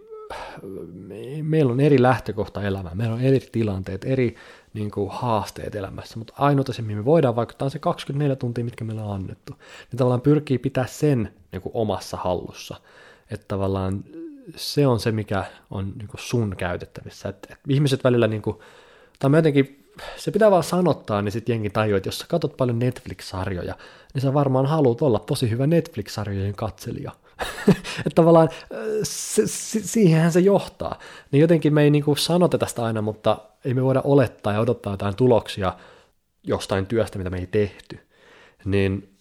meillä 1.42 1.72
on 1.74 1.80
eri 1.80 2.02
lähtökohta 2.02 2.64
elämään, 2.64 2.98
meillä 2.98 3.16
on 3.16 3.22
eri 3.22 3.40
tilanteet, 3.40 4.06
eri 4.06 4.36
niin 4.74 4.92
kuin, 4.92 5.10
haasteet 5.12 5.76
elämässä, 5.76 6.20
mutta 6.20 6.34
ainoa 6.38 6.66
asia, 6.70 6.84
mihin 6.84 6.98
me 6.98 7.06
voidaan 7.06 7.36
vaikuttaa, 7.36 7.66
on 7.66 7.72
se 7.72 7.80
24 7.80 8.36
tuntia, 8.36 8.64
mitkä 8.64 8.86
meillä 8.86 9.06
on 9.06 9.16
annettu. 9.16 9.54
Niin 9.92 9.98
tavallaan 9.98 10.22
pyrkii 10.22 10.58
pitää 10.58 10.88
sen 10.88 11.34
niin 11.52 11.62
kuin, 11.62 11.72
omassa 11.76 12.18
hallussa, 12.18 12.76
että 13.32 13.46
tavallaan 13.48 14.04
se 14.56 14.88
on 14.88 15.00
se, 15.00 15.12
mikä 15.12 15.46
on 15.72 15.94
niin 15.98 16.08
kuin, 16.08 16.22
sun 16.22 16.56
käytettävissä. 16.58 17.30
Et, 17.30 17.48
et 17.52 17.60
ihmiset 17.68 18.04
välillä, 18.04 18.28
niin 18.28 18.42
kuin, 18.42 18.58
tai 19.20 19.32
jotenkin, 19.36 19.86
se 20.18 20.32
pitää 20.32 20.52
vaan 20.52 20.64
sanottaa, 20.64 21.22
niin 21.22 21.32
sitten 21.32 21.54
jengi 21.54 21.70
tajuu, 21.70 21.98
että 21.98 22.08
jos 22.08 22.20
sä 22.20 22.26
katsot 22.30 22.58
paljon 22.58 22.80
Netflix-sarjoja, 22.80 23.76
niin 24.14 24.22
sä 24.22 24.34
varmaan 24.34 24.66
haluat 24.66 25.02
olla 25.02 25.20
tosi 25.20 25.50
hyvä 25.50 25.68
Netflix-sarjojen 25.68 26.56
katselija– 26.56 27.12
että 28.06 28.16
tavallaan 28.16 28.50
se, 29.04 29.48
se, 29.48 29.80
siihenhän 29.84 30.32
se 30.32 30.40
johtaa. 30.40 31.00
Niin 31.32 31.42
jotenkin 31.42 31.74
me 31.74 31.84
ei 31.84 31.90
niin 31.90 32.18
sanota 32.18 32.58
tästä 32.58 32.84
aina, 32.86 33.02
mutta 33.02 33.38
ei 33.66 33.74
me 33.74 33.84
voida 33.84 34.02
olettaa 34.04 34.54
ja 34.54 34.60
odottaa 34.60 34.94
jotain 34.94 35.16
tuloksia 35.16 35.74
jostain 36.44 36.86
työstä, 36.86 37.18
mitä 37.18 37.30
me 37.30 37.38
ei 37.38 37.48
tehty. 37.48 38.00
Niin 38.66 39.16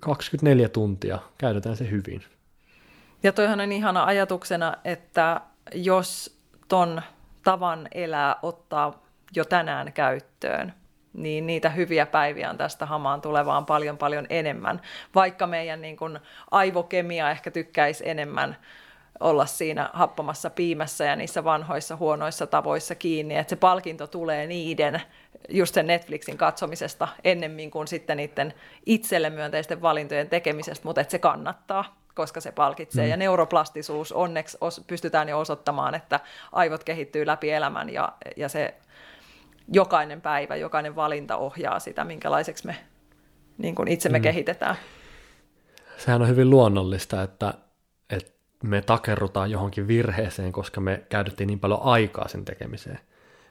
24 0.00 0.68
tuntia 0.68 1.18
käytetään 1.38 1.76
se 1.76 1.90
hyvin. 1.90 2.24
Ja 3.22 3.32
toihan 3.32 3.60
on 3.60 3.72
ihana 3.72 4.04
ajatuksena, 4.04 4.76
että 4.84 5.40
jos 5.74 6.38
ton 6.68 7.02
tavan 7.44 7.88
elää 7.94 8.36
ottaa 8.42 9.02
jo 9.36 9.44
tänään 9.44 9.92
käyttöön, 9.92 10.74
niin 11.12 11.46
niitä 11.46 11.70
hyviä 11.70 12.06
päiviä 12.06 12.50
on 12.50 12.58
tästä 12.58 12.86
hamaan 12.86 13.20
tulevaan 13.20 13.66
paljon 13.66 13.98
paljon 13.98 14.26
enemmän, 14.30 14.80
vaikka 15.14 15.46
meidän 15.46 15.80
niin 15.80 15.96
kuin 15.96 16.18
aivokemia 16.50 17.30
ehkä 17.30 17.50
tykkäisi 17.50 18.08
enemmän 18.08 18.56
olla 19.20 19.46
siinä 19.46 19.90
happamassa 19.92 20.50
piimässä 20.50 21.04
ja 21.04 21.16
niissä 21.16 21.44
vanhoissa 21.44 21.96
huonoissa 21.96 22.46
tavoissa 22.46 22.94
kiinni, 22.94 23.36
että 23.36 23.50
se 23.50 23.56
palkinto 23.56 24.06
tulee 24.06 24.46
niiden 24.46 25.02
just 25.48 25.74
sen 25.74 25.86
Netflixin 25.86 26.38
katsomisesta 26.38 27.08
ennemmin 27.24 27.70
kuin 27.70 27.88
sitten 27.88 28.16
niiden 28.16 28.54
itselle 28.86 29.30
myönteisten 29.30 29.82
valintojen 29.82 30.28
tekemisestä, 30.28 30.84
mutta 30.84 31.00
että 31.00 31.10
se 31.10 31.18
kannattaa, 31.18 31.96
koska 32.14 32.40
se 32.40 32.52
palkitsee. 32.52 33.04
Mm. 33.04 33.10
Ja 33.10 33.16
neuroplastisuus 33.16 34.12
onneksi 34.12 34.58
os, 34.60 34.84
pystytään 34.86 35.28
jo 35.28 35.38
osoittamaan, 35.38 35.94
että 35.94 36.20
aivot 36.52 36.84
kehittyy 36.84 37.26
läpi 37.26 37.50
elämän 37.50 37.90
ja, 37.90 38.12
ja 38.36 38.48
se 38.48 38.74
jokainen 39.72 40.20
päivä, 40.20 40.56
jokainen 40.56 40.96
valinta 40.96 41.36
ohjaa 41.36 41.80
sitä, 41.80 42.04
minkälaiseksi 42.04 42.66
me 42.66 42.76
niin 43.58 43.74
kuin 43.74 43.88
itsemme 43.88 44.18
mm. 44.18 44.22
kehitetään. 44.22 44.76
Sehän 45.98 46.22
on 46.22 46.28
hyvin 46.28 46.50
luonnollista, 46.50 47.22
että, 47.22 47.54
että 48.10 48.32
me 48.64 48.82
takerrutaan 48.82 49.50
johonkin 49.50 49.88
virheeseen, 49.88 50.52
koska 50.52 50.80
me 50.80 51.02
käytettiin 51.08 51.46
niin 51.46 51.60
paljon 51.60 51.82
aikaa 51.82 52.28
sen 52.28 52.44
tekemiseen. 52.44 52.98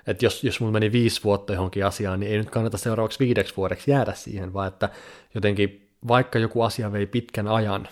Että 0.08 0.26
jos, 0.26 0.44
jos 0.44 0.60
mulla 0.60 0.74
meni 0.74 0.92
viisi 0.92 1.24
vuotta 1.24 1.54
johonkin 1.54 1.86
asiaan, 1.86 2.20
niin 2.20 2.32
ei 2.32 2.38
nyt 2.38 2.50
kannata 2.50 2.78
seuraavaksi 2.78 3.20
viideksi 3.20 3.58
vuodeksi 3.58 3.92
jäädä 3.92 4.14
siihen, 4.14 4.54
vaan 4.54 4.68
että 4.68 4.90
jotenkin 5.36 5.90
vaikka 6.08 6.40
joku 6.40 6.62
asia 6.62 6.92
vei 6.92 7.06
pitkän 7.06 7.48
ajan, 7.48 7.88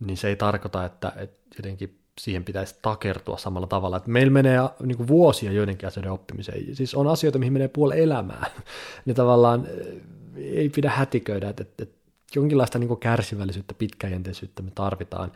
niin 0.00 0.16
se 0.16 0.28
ei 0.28 0.36
tarkoita, 0.36 0.84
että, 0.84 1.12
että 1.16 1.56
jotenkin 1.58 2.01
siihen 2.20 2.44
pitäisi 2.44 2.76
takertua 2.82 3.38
samalla 3.38 3.66
tavalla. 3.66 3.96
Että 3.96 4.10
meillä 4.10 4.32
menee 4.32 4.58
niin 4.82 4.96
kuin 4.96 5.08
vuosia 5.08 5.52
joidenkin 5.52 5.86
asioiden 5.86 6.12
oppimiseen. 6.12 6.76
Siis 6.76 6.94
on 6.94 7.06
asioita, 7.06 7.38
mihin 7.38 7.52
menee 7.52 7.68
puoli 7.68 8.00
elämää. 8.00 8.46
niin 9.04 9.16
tavallaan 9.16 9.66
eh, 9.66 10.58
ei 10.58 10.68
pidä 10.68 10.90
hätiköidä, 10.90 11.48
että, 11.48 11.62
että, 11.62 11.82
että 11.82 11.96
jonkinlaista 12.34 12.78
niin 12.78 12.88
kuin 12.88 13.00
kärsivällisyyttä, 13.00 13.74
pitkäjänteisyyttä 13.74 14.62
me 14.62 14.70
tarvitaan. 14.74 15.32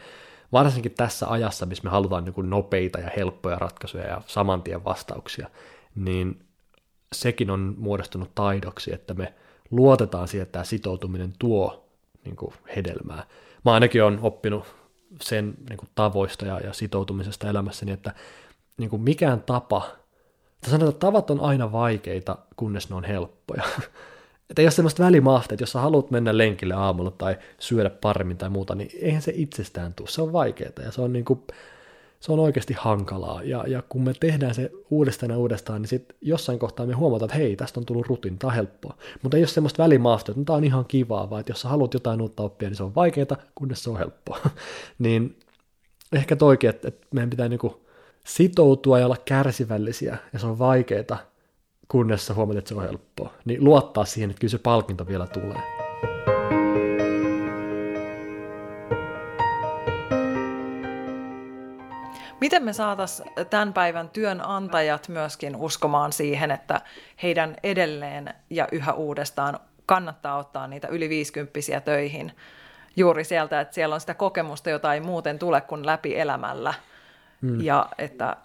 Varsinkin 0.52 0.92
tässä 0.92 1.30
ajassa, 1.30 1.66
missä 1.66 1.84
me 1.84 1.90
halutaan 1.90 2.24
niin 2.24 2.34
kuin 2.34 2.50
nopeita 2.50 2.98
ja 2.98 3.10
helppoja 3.16 3.58
ratkaisuja 3.58 4.06
ja 4.06 4.22
samantien 4.26 4.84
vastauksia, 4.84 5.50
niin 5.94 6.46
sekin 7.12 7.50
on 7.50 7.74
muodostunut 7.78 8.34
taidoksi, 8.34 8.94
että 8.94 9.14
me 9.14 9.34
luotetaan 9.70 10.28
siihen, 10.28 10.42
että 10.42 10.52
tämä 10.52 10.64
sitoutuminen 10.64 11.32
tuo 11.38 11.88
niin 12.24 12.36
kuin 12.36 12.54
hedelmää. 12.76 13.26
Mä 13.64 13.72
ainakin 13.72 14.04
olen 14.04 14.18
oppinut 14.22 14.64
sen 15.22 15.54
niin 15.68 15.76
kuin 15.76 15.88
tavoista 15.94 16.46
ja, 16.46 16.60
ja 16.60 16.72
sitoutumisesta 16.72 17.48
elämässäni, 17.48 17.92
että 17.92 18.14
niin 18.76 18.90
kuin 18.90 19.02
mikään 19.02 19.42
tapa, 19.42 19.86
että 20.54 20.70
sanotaan, 20.70 20.90
että 20.90 21.06
tavat 21.06 21.30
on 21.30 21.40
aina 21.40 21.72
vaikeita, 21.72 22.38
kunnes 22.56 22.90
ne 22.90 22.96
on 22.96 23.04
helppoja. 23.04 23.62
että 24.50 24.62
ei 24.62 24.66
ole 24.66 24.70
semmoista 24.70 25.04
välimahta, 25.04 25.54
että 25.54 25.62
jos 25.62 25.72
sä 25.72 25.80
haluat 25.80 26.10
mennä 26.10 26.38
lenkille 26.38 26.74
aamulla 26.74 27.10
tai 27.10 27.36
syödä 27.58 27.90
paremmin 27.90 28.36
tai 28.36 28.50
muuta, 28.50 28.74
niin 28.74 28.90
eihän 29.00 29.22
se 29.22 29.32
itsestään 29.34 29.94
tule. 29.94 30.08
Se 30.08 30.22
on 30.22 30.32
vaikeaa 30.32 30.72
ja 30.84 30.92
se 30.92 31.00
on 31.00 31.12
niin 31.12 31.24
kuin, 31.24 31.40
se 32.20 32.32
on 32.32 32.38
oikeasti 32.38 32.74
hankalaa. 32.78 33.42
Ja, 33.42 33.64
ja 33.66 33.82
kun 33.88 34.02
me 34.02 34.14
tehdään 34.20 34.54
se 34.54 34.70
uudestaan 34.90 35.30
ja 35.30 35.38
uudestaan, 35.38 35.82
niin 35.82 35.88
sitten 35.88 36.16
jossain 36.20 36.58
kohtaa 36.58 36.86
me 36.86 36.92
huomataan, 36.92 37.26
että 37.30 37.38
hei, 37.38 37.56
tästä 37.56 37.80
on 37.80 37.86
tullut 37.86 38.06
rutin, 38.06 38.38
tämä 38.38 38.52
helppoa. 38.52 38.96
Mutta 39.22 39.36
ei 39.36 39.40
ole 39.40 39.48
semmoista 39.48 39.82
välimaasta, 39.82 40.32
että 40.32 40.40
no, 40.40 40.44
tämä 40.44 40.56
on 40.56 40.64
ihan 40.64 40.84
kivaa, 40.84 41.30
vaan 41.30 41.40
että 41.40 41.50
jos 41.50 41.60
sä 41.60 41.68
haluat 41.68 41.94
jotain 41.94 42.20
uutta 42.20 42.42
oppia, 42.42 42.68
niin 42.68 42.76
se 42.76 42.82
on 42.82 42.94
vaikeaa, 42.94 43.36
kunnes 43.54 43.84
se 43.84 43.90
on 43.90 43.98
helppoa. 43.98 44.38
niin 44.98 45.38
ehkä 46.12 46.36
toikin, 46.36 46.70
että, 46.70 46.88
että 46.88 47.06
meidän 47.14 47.30
pitää 47.30 47.48
niinku 47.48 47.86
sitoutua 48.24 48.98
ja 48.98 49.06
olla 49.06 49.16
kärsivällisiä, 49.24 50.16
ja 50.32 50.38
se 50.38 50.46
on 50.46 50.58
vaikeaa, 50.58 51.18
kunnes 51.88 52.26
sä 52.26 52.34
huomaat, 52.34 52.58
että 52.58 52.68
se 52.68 52.74
on 52.74 52.82
helppoa. 52.82 53.32
Niin 53.44 53.64
luottaa 53.64 54.04
siihen, 54.04 54.30
että 54.30 54.40
kyllä 54.40 54.50
se 54.50 54.58
palkinto 54.58 55.06
vielä 55.06 55.26
tulee. 55.26 55.62
Miten 62.40 62.64
me 62.64 62.72
saataisiin 62.72 63.30
tämän 63.50 63.72
päivän 63.72 64.08
työnantajat 64.08 65.08
myöskin 65.08 65.56
uskomaan 65.56 66.12
siihen, 66.12 66.50
että 66.50 66.80
heidän 67.22 67.56
edelleen 67.62 68.34
ja 68.50 68.68
yhä 68.72 68.92
uudestaan 68.92 69.58
kannattaa 69.86 70.36
ottaa 70.36 70.66
niitä 70.66 70.88
yli 70.88 71.08
50 71.08 71.80
töihin 71.84 72.32
juuri 72.96 73.24
sieltä, 73.24 73.60
että 73.60 73.74
siellä 73.74 73.94
on 73.94 74.00
sitä 74.00 74.14
kokemusta, 74.14 74.70
jota 74.70 74.94
ei 74.94 75.00
muuten 75.00 75.38
tule 75.38 75.60
kuin 75.60 75.86
läpi 75.86 76.18
elämällä. 76.18 76.74
Hmm. 77.42 77.60
Ja 77.60 77.88
että 77.98 78.36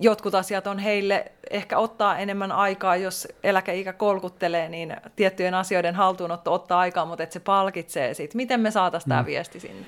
jotkut 0.00 0.34
asiat 0.34 0.66
on 0.66 0.78
heille 0.78 1.32
ehkä 1.50 1.78
ottaa 1.78 2.18
enemmän 2.18 2.52
aikaa, 2.52 2.96
jos 2.96 3.28
eläkeikä 3.42 3.92
kolkuttelee, 3.92 4.68
niin 4.68 4.96
tiettyjen 5.16 5.54
asioiden 5.54 5.94
haltuunotto 5.94 6.52
ottaa 6.52 6.80
aikaa, 6.80 7.04
mutta 7.04 7.22
että 7.22 7.32
se 7.32 7.40
palkitsee 7.40 8.14
siitä. 8.14 8.36
Miten 8.36 8.60
me 8.60 8.70
saataisiin 8.70 9.06
hmm. 9.06 9.16
tämä 9.16 9.26
viesti 9.26 9.60
sinne? 9.60 9.86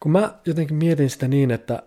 Kun 0.00 0.12
mä 0.12 0.34
jotenkin 0.46 0.76
mietin 0.76 1.10
sitä 1.10 1.28
niin, 1.28 1.50
että 1.50 1.82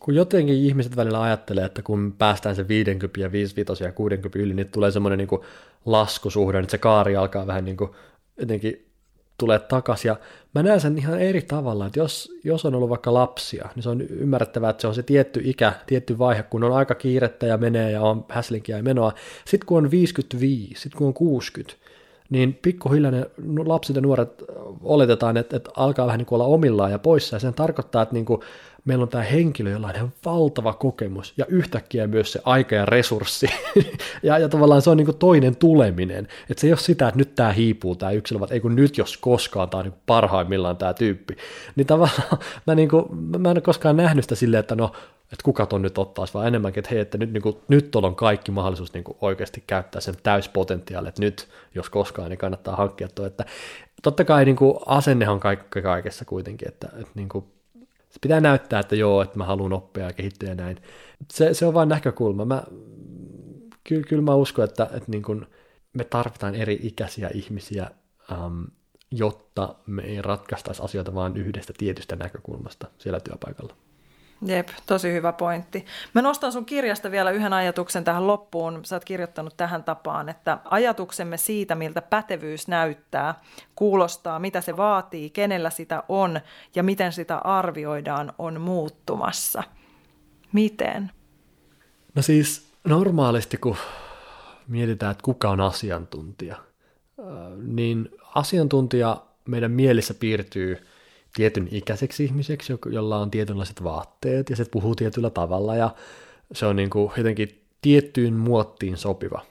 kun 0.00 0.14
jotenkin 0.14 0.56
ihmiset 0.56 0.96
välillä 0.96 1.22
ajattelee, 1.22 1.64
että 1.64 1.82
kun 1.82 2.14
päästään 2.18 2.56
se 2.56 2.68
50 2.68 3.20
ja 3.20 3.32
55 3.32 3.84
ja 3.84 3.92
60 3.92 4.38
yli, 4.38 4.54
niin 4.54 4.68
tulee 4.68 4.90
semmoinen 4.90 5.18
niin 5.18 5.40
laskusuhde, 5.86 6.58
että 6.58 6.70
se 6.70 6.78
kaari 6.78 7.16
alkaa 7.16 7.46
vähän 7.46 7.64
niin 7.64 7.76
kuin 7.76 7.90
jotenkin 8.40 8.86
tulee 9.38 9.58
takaisin. 9.58 10.08
Ja 10.08 10.16
mä 10.54 10.62
näen 10.62 10.80
sen 10.80 10.98
ihan 10.98 11.20
eri 11.20 11.42
tavalla, 11.42 11.86
että 11.86 11.98
jos, 11.98 12.32
jos 12.44 12.64
on 12.64 12.74
ollut 12.74 12.88
vaikka 12.88 13.14
lapsia, 13.14 13.68
niin 13.74 13.82
se 13.82 13.88
on 13.88 14.00
ymmärrettävää, 14.00 14.70
että 14.70 14.80
se 14.80 14.86
on 14.86 14.94
se 14.94 15.02
tietty 15.02 15.40
ikä, 15.44 15.72
tietty 15.86 16.18
vaihe, 16.18 16.42
kun 16.42 16.64
on 16.64 16.72
aika 16.72 16.94
kiirettä 16.94 17.46
ja 17.46 17.58
menee 17.58 17.90
ja 17.90 18.02
on 18.02 18.24
häslinkiä 18.28 18.76
ja 18.76 18.82
menoa. 18.82 19.12
Sitten 19.44 19.66
kun 19.66 19.78
on 19.78 19.90
55, 19.90 20.74
sitten 20.74 20.98
kun 20.98 21.06
on 21.06 21.14
60, 21.14 21.74
niin 22.30 22.58
pikkuhiljaa 22.62 23.10
ne 23.10 23.26
lapset 23.64 23.96
ja 23.96 24.02
nuoret 24.02 24.44
oletetaan, 24.82 25.36
että, 25.36 25.56
että 25.56 25.70
alkaa 25.76 26.06
vähän 26.06 26.18
niin 26.18 26.26
kuin 26.26 26.40
olla 26.40 26.54
omillaan 26.54 26.90
ja 26.90 26.98
poissa, 26.98 27.36
ja 27.36 27.40
sen 27.40 27.54
tarkoittaa, 27.54 28.02
että 28.02 28.14
niin 28.14 28.24
kuin 28.24 28.40
meillä 28.84 29.02
on 29.02 29.08
tämä 29.08 29.24
henkilö, 29.24 29.70
jolla 29.70 29.86
on 29.86 29.96
ihan 29.96 30.12
valtava 30.24 30.72
kokemus 30.72 31.34
ja 31.36 31.46
yhtäkkiä 31.46 32.06
myös 32.06 32.32
se 32.32 32.40
aika 32.44 32.74
ja 32.74 32.86
resurssi. 32.86 33.46
ja, 34.22 34.38
ja 34.38 34.48
tavallaan 34.48 34.82
se 34.82 34.90
on 34.90 34.96
niin 34.96 35.16
toinen 35.18 35.56
tuleminen. 35.56 36.28
Että 36.50 36.60
se 36.60 36.66
ei 36.66 36.72
ole 36.72 36.78
sitä, 36.78 37.08
että 37.08 37.18
nyt 37.18 37.34
tämä 37.34 37.52
hiipuu 37.52 37.96
tämä 37.96 38.12
yksilö, 38.12 38.40
vaan 38.40 38.52
ei 38.52 38.60
kun 38.60 38.76
nyt 38.76 38.98
jos 38.98 39.16
koskaan 39.16 39.70
tämä 39.70 39.78
on 39.78 39.84
niin 39.84 40.00
parhaimmillaan 40.06 40.76
tämä 40.76 40.94
tyyppi. 40.94 41.36
Niin 41.76 41.86
tavallaan 41.86 42.38
mä, 42.66 42.74
niin 42.74 42.88
kuin, 42.88 43.04
mä 43.38 43.50
en 43.50 43.56
ole 43.56 43.60
koskaan 43.60 43.96
nähnyt 43.96 44.24
sitä 44.24 44.34
silleen, 44.34 44.60
että 44.60 44.74
no, 44.74 44.92
että 45.32 45.44
kuka 45.44 45.66
ton 45.66 45.82
nyt 45.82 45.98
ottaisi, 45.98 46.34
vaan 46.34 46.46
enemmänkin, 46.46 46.80
että 46.80 46.90
hei, 46.90 47.00
että 47.00 47.18
nyt, 47.18 47.32
niin 47.32 47.42
kuin, 47.42 47.56
nyt 47.68 47.96
on 47.96 48.16
kaikki 48.16 48.50
mahdollisuus 48.50 48.92
niin 48.92 49.04
kuin 49.04 49.18
oikeasti 49.20 49.64
käyttää 49.66 50.00
sen 50.00 50.14
täyspotentiaali, 50.22 51.08
että 51.08 51.22
nyt, 51.22 51.48
jos 51.74 51.90
koskaan, 51.90 52.30
niin 52.30 52.38
kannattaa 52.38 52.76
hankkia 52.76 53.08
tuo, 53.14 53.26
että 53.26 53.44
totta 54.02 54.24
kai 54.24 54.44
niin 54.44 54.56
kuin, 54.56 54.74
asennehan 54.86 55.34
on 55.34 55.40
kaikki 55.40 55.82
kaikessa 55.82 56.24
kuitenkin, 56.24 56.68
että, 56.68 56.86
että 56.86 57.12
niin 57.14 57.28
kuin, 57.28 57.44
se 58.10 58.18
pitää 58.20 58.40
näyttää, 58.40 58.80
että 58.80 58.96
joo, 58.96 59.22
että 59.22 59.38
mä 59.38 59.44
haluan 59.44 59.72
oppia 59.72 60.04
ja 60.04 60.12
kehittyä 60.12 60.48
ja 60.48 60.54
näin. 60.54 60.76
Se, 61.32 61.54
se 61.54 61.66
on 61.66 61.74
vain 61.74 61.88
näkökulma. 61.88 62.44
Mä, 62.44 62.62
kyllä, 63.84 64.06
kyllä 64.08 64.22
mä 64.22 64.34
uskon, 64.34 64.64
että, 64.64 64.84
että 64.84 65.10
niin 65.10 65.22
kun 65.22 65.46
me 65.92 66.04
tarvitaan 66.04 66.54
eri 66.54 66.80
ikäisiä 66.82 67.30
ihmisiä, 67.34 67.90
ähm, 68.32 68.62
jotta 69.10 69.74
me 69.86 70.02
ei 70.02 70.22
ratkaistaisi 70.22 70.82
asioita 70.82 71.14
vain 71.14 71.36
yhdestä 71.36 71.72
tietystä 71.78 72.16
näkökulmasta 72.16 72.86
siellä 72.98 73.20
työpaikalla. 73.20 73.76
Jep, 74.46 74.68
tosi 74.86 75.12
hyvä 75.12 75.32
pointti. 75.32 75.86
Mä 76.14 76.22
nostan 76.22 76.52
sun 76.52 76.64
kirjasta 76.64 77.10
vielä 77.10 77.30
yhden 77.30 77.52
ajatuksen 77.52 78.04
tähän 78.04 78.26
loppuun. 78.26 78.84
Sä 78.84 78.96
oot 78.96 79.04
kirjoittanut 79.04 79.56
tähän 79.56 79.84
tapaan, 79.84 80.28
että 80.28 80.58
ajatuksemme 80.64 81.36
siitä, 81.36 81.74
miltä 81.74 82.02
pätevyys 82.02 82.68
näyttää, 82.68 83.34
kuulostaa, 83.74 84.38
mitä 84.38 84.60
se 84.60 84.76
vaatii, 84.76 85.30
kenellä 85.30 85.70
sitä 85.70 86.02
on 86.08 86.40
ja 86.74 86.82
miten 86.82 87.12
sitä 87.12 87.38
arvioidaan, 87.38 88.32
on 88.38 88.60
muuttumassa. 88.60 89.62
Miten? 90.52 91.10
No 92.14 92.22
siis 92.22 92.72
normaalisti, 92.84 93.56
kun 93.56 93.76
mietitään, 94.68 95.12
että 95.12 95.24
kuka 95.24 95.50
on 95.50 95.60
asiantuntija, 95.60 96.56
niin 97.56 98.08
asiantuntija 98.34 99.22
meidän 99.48 99.70
mielissä 99.70 100.14
piirtyy– 100.14 100.78
tietyn 101.34 101.68
ikäiseksi 101.70 102.24
ihmiseksi, 102.24 102.72
jolla 102.86 103.18
on 103.18 103.30
tietynlaiset 103.30 103.84
vaatteet 103.84 104.50
ja 104.50 104.56
se 104.56 104.64
puhuu 104.70 104.94
tietyllä 104.94 105.30
tavalla 105.30 105.76
ja 105.76 105.94
se 106.52 106.66
on 106.66 106.76
niin 106.76 106.90
kuin 106.90 107.12
jotenkin 107.16 107.62
tiettyyn 107.82 108.34
muottiin 108.34 108.96
sopiva. 108.96 109.42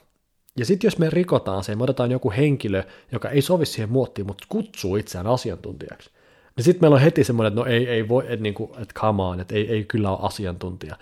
Ja 0.56 0.64
sitten 0.64 0.86
jos 0.86 0.98
me 0.98 1.10
rikotaan 1.10 1.64
se, 1.64 1.76
me 1.76 1.82
otetaan 1.82 2.10
joku 2.10 2.30
henkilö, 2.30 2.84
joka 3.12 3.30
ei 3.30 3.42
sovi 3.42 3.66
siihen 3.66 3.90
muottiin, 3.90 4.26
mutta 4.26 4.46
kutsuu 4.48 4.96
itseään 4.96 5.26
asiantuntijaksi, 5.26 6.10
niin 6.56 6.64
sitten 6.64 6.82
meillä 6.82 6.94
on 6.94 7.00
heti 7.00 7.24
semmoinen, 7.24 7.48
että 7.48 7.60
no 7.60 7.66
ei, 7.66 7.88
ei 7.88 8.08
voi, 8.08 8.22
että, 8.22 8.42
niin 8.42 8.54
kuin, 8.54 8.70
että 8.70 8.94
come 8.94 9.22
on, 9.22 9.40
että 9.40 9.54
ei, 9.54 9.72
ei 9.72 9.84
kyllä 9.84 10.10
ole 10.10 10.18
asiantuntija. 10.22 10.96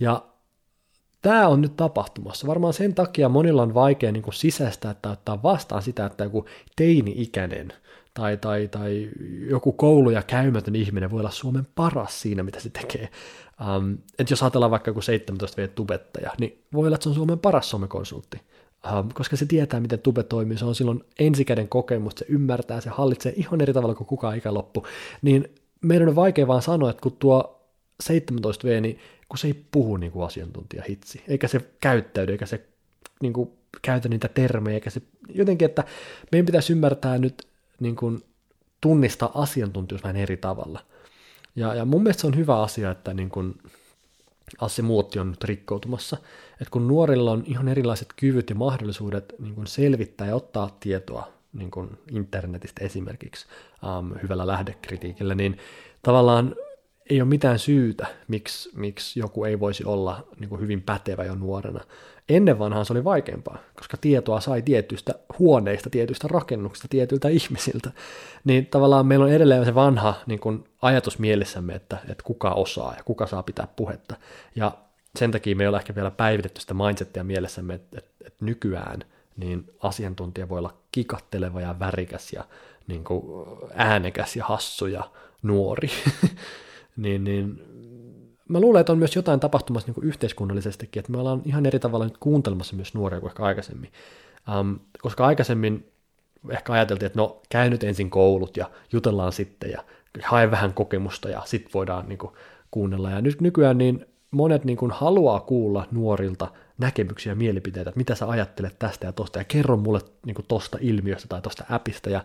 Ja 0.00 0.22
tämä 1.22 1.48
on 1.48 1.60
nyt 1.60 1.76
tapahtumassa. 1.76 2.46
Varmaan 2.46 2.72
sen 2.72 2.94
takia 2.94 3.28
monilla 3.28 3.62
on 3.62 3.74
vaikea 3.74 4.12
niin 4.12 4.22
kuin 4.22 4.34
sisäistää 4.34 4.90
että 4.90 5.10
ottaa 5.10 5.42
vastaan 5.42 5.82
sitä, 5.82 6.06
että 6.06 6.24
joku 6.24 6.46
teini-ikäinen 6.76 7.72
tai, 8.14 8.36
tai, 8.36 8.68
tai 8.68 9.10
joku 9.48 9.72
koulu 9.72 10.10
ja 10.10 10.22
käymätön 10.22 10.76
ihminen 10.76 11.10
voi 11.10 11.20
olla 11.20 11.30
Suomen 11.30 11.66
paras 11.74 12.22
siinä, 12.22 12.42
mitä 12.42 12.60
se 12.60 12.70
tekee. 12.70 13.08
Um, 13.76 13.98
että 14.18 14.32
jos 14.32 14.42
ajatellaan 14.42 14.70
vaikka 14.70 14.90
joku 14.90 15.00
17 15.00 15.62
v 15.62 15.68
tubettaja, 15.68 16.30
niin 16.38 16.62
voi 16.72 16.86
olla, 16.86 16.94
että 16.94 17.02
se 17.02 17.08
on 17.08 17.14
Suomen 17.14 17.38
paras 17.38 17.70
somekonsultti, 17.70 18.40
um, 18.98 19.08
koska 19.14 19.36
se 19.36 19.46
tietää, 19.46 19.80
miten 19.80 19.98
tube 19.98 20.22
toimii, 20.22 20.58
se 20.58 20.64
on 20.64 20.74
silloin 20.74 21.04
ensikäden 21.18 21.68
kokemus, 21.68 22.12
se 22.16 22.24
ymmärtää, 22.28 22.80
se 22.80 22.90
hallitsee 22.90 23.32
ihan 23.36 23.60
eri 23.60 23.72
tavalla 23.72 23.94
kuin 23.94 24.06
kukaan 24.06 24.36
ikäloppu, 24.36 24.86
niin 25.22 25.54
meidän 25.80 26.08
on 26.08 26.16
vaikea 26.16 26.46
vaan 26.46 26.62
sanoa, 26.62 26.90
että 26.90 27.02
kun 27.02 27.16
tuo 27.18 27.62
17V, 28.02 28.80
niin 28.80 28.98
kun 29.28 29.38
se 29.38 29.46
ei 29.46 29.64
puhu 29.70 29.96
niin 29.96 30.12
kuin 30.12 30.26
asiantuntija 30.26 30.82
hitsi, 30.88 31.22
eikä 31.28 31.48
se 31.48 31.60
käyttäydy, 31.80 32.32
eikä 32.32 32.46
se 32.46 32.66
niin 33.22 33.32
kuin, 33.32 33.50
käytä 33.82 34.08
niitä 34.08 34.28
termejä, 34.28 34.74
eikä 34.74 34.90
se 34.90 35.02
jotenkin, 35.28 35.66
että 35.66 35.84
meidän 36.32 36.46
pitäisi 36.46 36.72
ymmärtää 36.72 37.18
nyt 37.18 37.46
niin 37.80 37.96
kuin, 37.96 38.24
tunnistaa 38.80 39.30
asiantuntijuus 39.34 40.02
vähän 40.02 40.16
eri 40.16 40.36
tavalla. 40.36 40.80
Ja, 41.56 41.74
ja 41.74 41.84
mun 41.84 42.02
mielestä 42.02 42.20
se 42.20 42.26
on 42.26 42.36
hyvä 42.36 42.62
asia, 42.62 42.90
että 42.90 43.14
niin 43.14 43.28
kuin, 43.28 43.58
Assi 44.60 44.82
Muutti 44.82 45.18
on 45.18 45.30
nyt 45.30 45.44
rikkoutumassa, 45.44 46.16
että 46.52 46.70
kun 46.70 46.88
nuorilla 46.88 47.32
on 47.32 47.42
ihan 47.46 47.68
erilaiset 47.68 48.08
kyvyt 48.16 48.50
ja 48.50 48.56
mahdollisuudet 48.56 49.34
niin 49.38 49.54
kuin 49.54 49.66
selvittää 49.66 50.26
ja 50.26 50.36
ottaa 50.36 50.76
tietoa 50.80 51.28
niin 51.52 51.70
kuin 51.70 51.98
internetistä 52.10 52.84
esimerkiksi 52.84 53.46
um, 53.98 54.14
hyvällä 54.22 54.46
lähdekritiikillä, 54.46 55.34
niin 55.34 55.58
tavallaan 56.02 56.56
ei 57.10 57.20
ole 57.20 57.28
mitään 57.28 57.58
syytä, 57.58 58.06
miksi, 58.28 58.70
miksi 58.74 59.20
joku 59.20 59.44
ei 59.44 59.60
voisi 59.60 59.84
olla 59.84 60.26
niin 60.40 60.48
kuin 60.48 60.60
hyvin 60.60 60.82
pätevä 60.82 61.24
jo 61.24 61.34
nuorena. 61.34 61.80
Ennen 62.28 62.58
vanhaan 62.58 62.86
se 62.86 62.92
oli 62.92 63.04
vaikeampaa, 63.04 63.58
koska 63.74 63.96
tietoa 63.96 64.40
sai 64.40 64.62
tietyistä 64.62 65.14
huoneista, 65.38 65.90
tietyistä 65.90 66.28
rakennuksista, 66.28 66.88
tietyiltä 66.88 67.28
ihmisiltä. 67.28 67.90
Niin 68.44 68.66
tavallaan 68.66 69.06
meillä 69.06 69.24
on 69.24 69.32
edelleen 69.32 69.64
se 69.64 69.74
vanha 69.74 70.14
niin 70.26 70.40
kuin 70.40 70.64
ajatus 70.82 71.18
mielessämme, 71.18 71.74
että, 71.74 71.98
että 72.08 72.24
kuka 72.24 72.50
osaa 72.50 72.94
ja 72.96 73.02
kuka 73.04 73.26
saa 73.26 73.42
pitää 73.42 73.68
puhetta. 73.76 74.16
Ja 74.56 74.72
sen 75.18 75.30
takia 75.30 75.56
me 75.56 75.64
ei 75.64 75.68
ole 75.68 75.76
ehkä 75.76 75.94
vielä 75.94 76.10
päivitetty 76.10 76.60
sitä 76.60 76.74
mindsettia 76.74 77.24
mielessämme, 77.24 77.74
että, 77.74 77.98
että, 77.98 78.24
että 78.26 78.44
nykyään 78.44 79.04
niin 79.36 79.70
asiantuntija 79.80 80.48
voi 80.48 80.58
olla 80.58 80.76
kikatteleva 80.92 81.60
ja 81.60 81.78
värikäs 81.78 82.32
ja 82.32 82.44
niin 82.86 83.04
kuin 83.04 83.46
äänekäs 83.74 84.36
ja 84.36 84.44
hassu 84.44 84.86
ja 84.86 85.10
nuori. 85.42 85.90
niin, 86.96 87.24
niin 87.24 87.62
mä 88.48 88.60
luulen, 88.60 88.80
että 88.80 88.92
on 88.92 88.98
myös 88.98 89.16
jotain 89.16 89.40
tapahtumassa 89.40 89.92
niin 89.92 90.08
yhteiskunnallisestikin, 90.08 91.00
että 91.00 91.12
me 91.12 91.18
ollaan 91.18 91.42
ihan 91.44 91.66
eri 91.66 91.78
tavalla 91.78 92.04
nyt 92.04 92.18
kuuntelemassa 92.18 92.76
myös 92.76 92.94
nuoria 92.94 93.20
kuin 93.20 93.30
ehkä 93.30 93.42
aikaisemmin. 93.42 93.92
Um, 94.60 94.78
koska 94.98 95.26
aikaisemmin 95.26 95.92
ehkä 96.50 96.72
ajateltiin, 96.72 97.06
että 97.06 97.18
no 97.18 97.40
käy 97.48 97.70
nyt 97.70 97.84
ensin 97.84 98.10
koulut 98.10 98.56
ja 98.56 98.70
jutellaan 98.92 99.32
sitten 99.32 99.70
ja 99.70 99.84
hae 100.24 100.50
vähän 100.50 100.74
kokemusta 100.74 101.28
ja 101.28 101.42
sitten 101.44 101.70
voidaan 101.74 102.08
niin 102.08 102.18
kuin, 102.18 102.32
kuunnella. 102.70 103.10
Ja 103.10 103.20
nyt 103.20 103.40
nykyään 103.40 103.78
niin 103.78 104.06
monet 104.30 104.64
niin 104.64 104.76
kuin, 104.76 104.90
haluaa 104.90 105.40
kuulla 105.40 105.86
nuorilta 105.90 106.48
näkemyksiä 106.78 107.32
ja 107.32 107.36
mielipiteitä, 107.36 107.90
että 107.90 107.98
mitä 107.98 108.14
sä 108.14 108.28
ajattelet 108.28 108.78
tästä 108.78 109.06
ja 109.06 109.12
tosta, 109.12 109.38
ja 109.38 109.44
kerro 109.44 109.76
mulle 109.76 110.00
niin 110.26 110.34
kuin, 110.34 110.46
tosta 110.48 110.78
ilmiöstä 110.80 111.28
tai 111.28 111.42
tosta 111.42 111.64
appista, 111.68 112.10
ja 112.10 112.24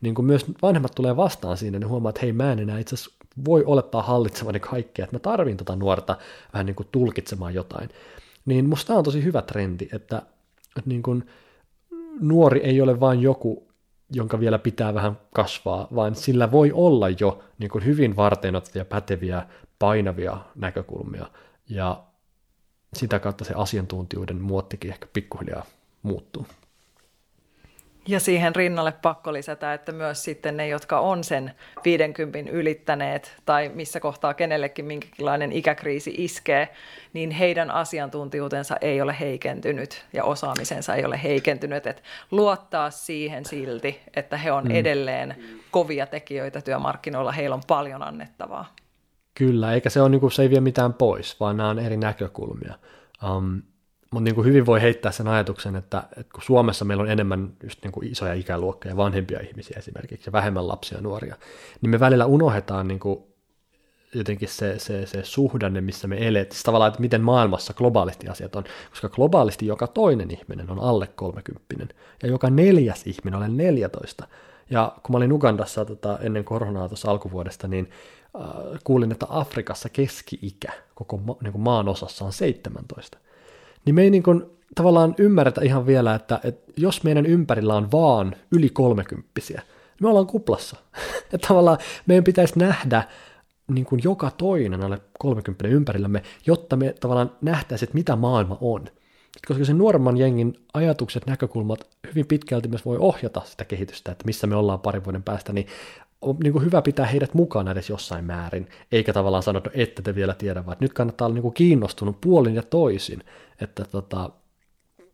niin 0.00 0.14
kuin, 0.14 0.26
myös 0.26 0.46
vanhemmat 0.62 0.94
tulee 0.94 1.16
vastaan 1.16 1.56
siinä, 1.56 1.78
niin 1.78 1.88
huomaa, 1.88 2.10
että 2.10 2.20
hei, 2.20 2.32
mä 2.32 2.52
en 2.52 2.58
enää 2.58 2.78
itse 2.78 2.94
asiassa 2.94 3.17
voi 3.44 3.64
olettaa 3.64 4.02
hallitsevani 4.02 4.60
kaikkea, 4.60 5.04
että 5.04 5.16
mä 5.16 5.20
tarvin 5.20 5.56
tota 5.56 5.76
nuorta 5.76 6.16
vähän 6.52 6.66
niin 6.66 6.76
kuin 6.76 6.88
tulkitsemaan 6.92 7.54
jotain. 7.54 7.88
Niin 8.44 8.68
musta 8.68 8.94
on 8.94 9.04
tosi 9.04 9.24
hyvä 9.24 9.42
trendi, 9.42 9.88
että, 9.92 10.22
että 10.76 10.90
niin 10.90 11.02
kuin 11.02 11.26
nuori 12.20 12.60
ei 12.60 12.80
ole 12.80 13.00
vain 13.00 13.22
joku, 13.22 13.68
jonka 14.10 14.40
vielä 14.40 14.58
pitää 14.58 14.94
vähän 14.94 15.18
kasvaa, 15.34 15.88
vaan 15.94 16.14
sillä 16.14 16.50
voi 16.50 16.72
olla 16.72 17.08
jo 17.08 17.42
niin 17.58 17.70
kuin 17.70 17.84
hyvin 17.84 18.16
varteenottavia, 18.16 18.84
päteviä, 18.84 19.46
painavia 19.78 20.38
näkökulmia, 20.54 21.26
ja 21.68 22.04
sitä 22.94 23.18
kautta 23.18 23.44
se 23.44 23.54
asiantuntijuuden 23.56 24.40
muottikin 24.40 24.90
ehkä 24.90 25.06
pikkuhiljaa 25.12 25.64
muuttuu. 26.02 26.46
Ja 28.08 28.20
siihen 28.20 28.56
rinnalle 28.56 28.92
pakko 28.92 29.32
lisätä, 29.32 29.74
että 29.74 29.92
myös 29.92 30.24
sitten 30.24 30.56
ne, 30.56 30.68
jotka 30.68 31.00
on 31.00 31.24
sen 31.24 31.52
50 31.84 32.50
ylittäneet 32.50 33.36
tai 33.44 33.70
missä 33.74 34.00
kohtaa 34.00 34.34
kenellekin 34.34 34.84
minkälainen 34.84 35.52
ikäkriisi 35.52 36.14
iskee, 36.18 36.68
niin 37.12 37.30
heidän 37.30 37.70
asiantuntijuutensa 37.70 38.76
ei 38.80 39.00
ole 39.00 39.16
heikentynyt 39.20 40.04
ja 40.12 40.24
osaamisensa 40.24 40.94
ei 40.94 41.04
ole 41.04 41.20
heikentynyt. 41.22 41.86
Että 41.86 42.02
luottaa 42.30 42.90
siihen 42.90 43.44
silti, 43.44 44.00
että 44.16 44.36
he 44.36 44.52
on 44.52 44.64
mm. 44.64 44.70
edelleen 44.70 45.36
kovia 45.70 46.06
tekijöitä 46.06 46.60
työmarkkinoilla, 46.60 47.32
heillä 47.32 47.54
on 47.54 47.62
paljon 47.66 48.02
annettavaa. 48.02 48.74
Kyllä, 49.34 49.72
eikä 49.72 49.90
se, 49.90 50.00
ole, 50.00 50.08
niin 50.08 50.20
kuin, 50.20 50.32
se 50.32 50.42
ei 50.42 50.50
vie 50.50 50.60
mitään 50.60 50.94
pois, 50.94 51.40
vaan 51.40 51.56
nämä 51.56 51.68
on 51.68 51.78
eri 51.78 51.96
näkökulmia. 51.96 52.74
Um, 53.36 53.62
mutta 54.10 54.24
niin 54.24 54.34
kuin 54.34 54.46
hyvin 54.46 54.66
voi 54.66 54.82
heittää 54.82 55.12
sen 55.12 55.28
ajatuksen, 55.28 55.76
että, 55.76 56.02
että 56.16 56.32
kun 56.32 56.42
Suomessa 56.42 56.84
meillä 56.84 57.02
on 57.02 57.10
enemmän 57.10 57.52
just 57.62 57.82
niin 57.82 57.92
kuin 57.92 58.12
isoja 58.12 58.34
ikäluokkia 58.34 58.96
vanhempia 58.96 59.40
ihmisiä 59.40 59.78
esimerkiksi 59.78 60.28
ja 60.28 60.32
vähemmän 60.32 60.68
lapsia 60.68 60.98
ja 60.98 61.02
nuoria, 61.02 61.36
niin 61.80 61.90
me 61.90 62.00
välillä 62.00 62.26
unohdetaan 62.26 62.88
niin 62.88 63.00
kuin 63.00 63.24
jotenkin 64.14 64.48
se, 64.48 64.78
se, 64.78 65.06
se 65.06 65.24
suhdanne, 65.24 65.80
missä 65.80 66.08
me 66.08 66.28
elet, 66.28 66.52
siis 66.52 66.62
tavallaan, 66.62 66.88
että 66.88 67.00
miten 67.00 67.20
maailmassa 67.20 67.74
globaalisti 67.74 68.28
asiat 68.28 68.56
on, 68.56 68.64
koska 68.90 69.08
globaalisti 69.08 69.66
joka 69.66 69.86
toinen 69.86 70.30
ihminen 70.30 70.70
on 70.70 70.80
alle 70.80 71.06
30 71.06 71.94
ja 72.22 72.28
joka 72.28 72.50
neljäs 72.50 73.06
ihminen 73.06 73.42
on 73.42 73.56
14. 73.56 74.28
Ja 74.70 74.92
kun 75.02 75.12
mä 75.12 75.16
olin 75.16 75.32
Ugandassa 75.32 75.84
tota, 75.84 76.18
ennen 76.22 76.44
koronaa 76.44 76.88
tuossa 76.88 77.10
alkuvuodesta, 77.10 77.68
niin 77.68 77.90
äh, 78.40 78.80
kuulin, 78.84 79.12
että 79.12 79.26
Afrikassa 79.28 79.88
keski-ikä 79.88 80.72
koko 80.94 81.16
ma- 81.16 81.36
niin 81.42 81.60
maan 81.60 81.88
osassa 81.88 82.24
on 82.24 82.32
17 82.32 83.18
niin 83.88 83.94
me 83.94 84.02
ei 84.02 84.10
niin 84.10 84.22
kuin 84.22 84.42
tavallaan 84.74 85.14
ymmärretä 85.18 85.60
ihan 85.64 85.86
vielä, 85.86 86.14
että, 86.14 86.40
että 86.44 86.72
jos 86.76 87.04
meidän 87.04 87.26
ympärillä 87.26 87.74
on 87.74 87.92
vaan 87.92 88.36
yli 88.52 88.68
kolmekymppisiä, 88.68 89.60
niin 89.60 89.96
me 90.00 90.08
ollaan 90.08 90.26
kuplassa. 90.26 90.76
että 91.34 91.48
tavallaan 91.48 91.78
meidän 92.06 92.24
pitäisi 92.24 92.58
nähdä 92.58 93.02
niin 93.68 93.84
kuin 93.84 94.00
joka 94.04 94.30
toinen 94.30 94.84
alle 94.84 95.00
30 95.18 95.68
ympärillämme, 95.68 96.22
jotta 96.46 96.76
me 96.76 96.94
tavallaan 97.00 97.30
nähtäisiin, 97.42 97.86
että 97.86 97.98
mitä 97.98 98.16
maailma 98.16 98.58
on. 98.60 98.84
Koska 99.46 99.64
sen 99.64 99.78
nuoremman 99.78 100.16
jengin 100.16 100.54
ajatukset, 100.74 101.26
näkökulmat 101.26 101.86
hyvin 102.06 102.26
pitkälti 102.26 102.68
myös 102.68 102.84
voi 102.84 102.96
ohjata 103.00 103.42
sitä 103.44 103.64
kehitystä, 103.64 104.12
että 104.12 104.24
missä 104.24 104.46
me 104.46 104.56
ollaan 104.56 104.80
parin 104.80 105.04
vuoden 105.04 105.22
päästä, 105.22 105.52
niin 105.52 105.66
on 106.20 106.36
niin 106.42 106.52
kuin 106.52 106.64
hyvä 106.64 106.82
pitää 106.82 107.06
heidät 107.06 107.34
mukana 107.34 107.70
edes 107.70 107.88
jossain 107.90 108.24
määrin, 108.24 108.68
eikä 108.92 109.12
tavallaan 109.12 109.42
sanoa, 109.42 109.58
että 109.58 109.70
ette 109.74 110.02
te 110.02 110.14
vielä 110.14 110.34
tiedä, 110.34 110.66
vaan 110.66 110.76
nyt 110.80 110.92
kannattaa 110.92 111.26
olla 111.26 111.34
niin 111.34 111.42
kuin 111.42 111.54
kiinnostunut 111.54 112.20
puolin 112.20 112.54
ja 112.54 112.62
toisin, 112.62 113.24
että 113.60 113.84
tota, 113.84 114.30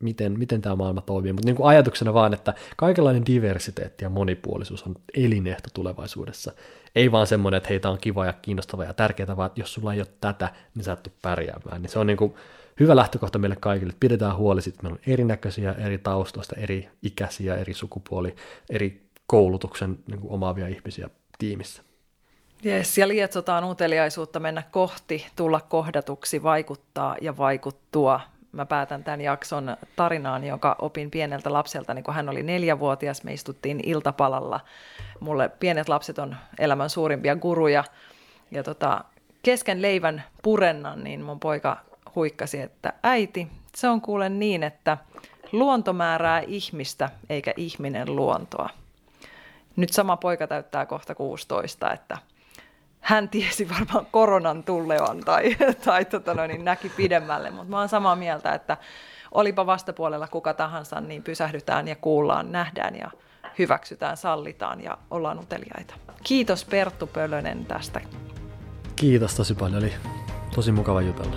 miten, 0.05 0.39
miten 0.39 0.63
tämä 0.63 0.77
maailma 0.77 1.01
toimii. 1.01 1.33
Mutta 1.33 1.47
niin 1.47 1.57
kuin 1.57 1.69
ajatuksena 1.69 2.15
vaan, 2.15 2.35
että 2.35 2.55
kaikenlainen 2.77 3.27
diversiteetti 3.27 4.05
ja 4.05 4.09
monipuolisuus 4.09 4.83
on 4.83 4.95
elinehto 5.15 5.69
tulevaisuudessa. 5.75 6.53
Ei 6.95 7.13
vaan 7.13 7.27
semmoinen, 7.27 7.57
että 7.57 7.69
heitä 7.69 7.91
on 7.91 7.99
kiva 7.99 8.27
ja 8.27 8.33
kiinnostava 8.33 8.85
ja 8.85 8.95
tärkeää, 8.95 9.37
vaan 9.37 9.51
jos 9.57 9.75
sulla 9.75 9.95
ei 9.95 10.01
ole 10.01 10.09
tätä, 10.21 10.49
niin 10.75 10.85
sä 10.85 10.93
et 10.93 11.03
tule 11.03 11.15
pärjäämään. 11.23 11.83
Niin 11.83 11.91
se 11.91 11.99
on 11.99 12.07
niin 12.07 12.17
kuin 12.17 12.35
hyvä 12.81 12.97
lähtökohta 12.97 13.39
meille 13.39 13.57
kaikille, 13.57 13.91
että 13.91 14.01
pidetään 14.01 14.37
huoli 14.37 14.61
että 14.67 14.83
meillä 14.83 14.97
on 14.97 15.13
erinäköisiä, 15.13 15.73
eri 15.73 15.99
taustoista, 15.99 16.57
eri 16.59 16.89
ikäisiä, 17.03 17.55
eri 17.55 17.75
sukupuoli, 17.75 18.35
eri 18.71 19.09
koulutuksen 19.27 19.99
niin 20.07 20.21
kuin 20.21 20.33
omaavia 20.33 20.69
ihmisiä 20.69 21.11
tiimissä. 21.39 21.83
Yes, 22.67 22.99
ja 22.99 23.09
lietsotaan 23.09 23.65
uteliaisuutta 23.65 24.41
mennä 24.41 24.63
kohti, 24.71 25.27
tulla 25.37 25.61
kohdatuksi, 25.61 26.43
vaikuttaa 26.43 27.17
ja 27.21 27.37
vaikuttua. 27.37 28.21
Mä 28.55 28.67
päätän 28.67 29.05
tämän 29.05 29.21
jakson 29.21 29.77
tarinaan, 29.97 30.45
jonka 30.45 30.77
opin 30.79 31.11
pieneltä 31.11 31.53
lapselta, 31.53 31.95
niin 31.95 32.05
kun 32.05 32.15
hän 32.15 32.29
oli 32.29 32.43
neljävuotias. 32.43 33.25
Me 33.25 33.33
istuttiin 33.33 33.81
iltapalalla. 33.83 34.61
Mulle 35.21 35.49
pienet 35.49 35.89
lapset 35.89 36.19
on 36.19 36.37
elämän 36.59 36.91
suurimpia 36.91 37.37
guruja. 37.37 37.85
Ja 38.51 38.63
tota, 38.63 39.05
kesken 39.43 39.83
leivän 39.83 40.23
purennan, 40.43 41.05
niin 41.05 41.23
mun 41.23 41.41
poika 41.41 41.77
huikkasi, 42.15 42.61
että 42.61 42.93
äiti, 43.03 43.49
se 43.77 43.89
on 43.89 44.01
kuulen 44.01 44.39
niin, 44.39 44.63
että 44.63 44.99
luonto 45.53 45.93
määrää 45.93 46.41
ihmistä 46.47 47.11
eikä 47.31 47.55
ihminen 47.57 48.17
luontoa. 48.17 48.69
Nyt 49.77 49.93
sama 49.93 50.17
poika 50.17 50.47
täyttää 50.47 50.87
kohta 50.87 51.15
16, 51.15 51.93
että 51.93 52.19
hän 53.05 53.29
tiesi 53.29 53.69
varmaan 53.69 54.07
koronan 54.11 54.63
tullevan 54.63 55.21
tai, 55.21 55.57
tai 55.85 56.05
tota 56.05 56.35
noin, 56.35 56.49
niin 56.49 56.65
näki 56.65 56.89
pidemmälle, 56.89 57.51
mutta 57.51 57.71
mä 57.71 57.79
oon 57.79 57.89
samaa 57.89 58.17
mieltä, 58.17 58.55
että 58.55 58.77
olipa 59.33 59.67
vastapuolella 59.67 60.29
kuka 60.29 60.55
tahansa, 60.55 61.01
niin 61.01 61.23
pysähdytään 61.23 61.89
ja 61.89 61.97
kuullaan, 61.97 62.53
nähdään 62.53 62.97
ja 62.97 63.11
hyväksytään, 63.59 64.17
sallitaan 64.17 64.81
ja 64.81 64.99
ollaan 65.11 65.39
uteliaita. 65.39 65.95
Kiitos 66.23 66.65
Perttu 66.65 67.07
Pölönen 67.07 67.67
tästä. 67.67 68.01
Kiitos 68.97 69.35
tosi 69.35 69.55
paljon, 69.55 69.83
oli 69.83 69.93
tosi 70.55 70.73
mukava 70.73 71.03
jutella. 71.03 71.37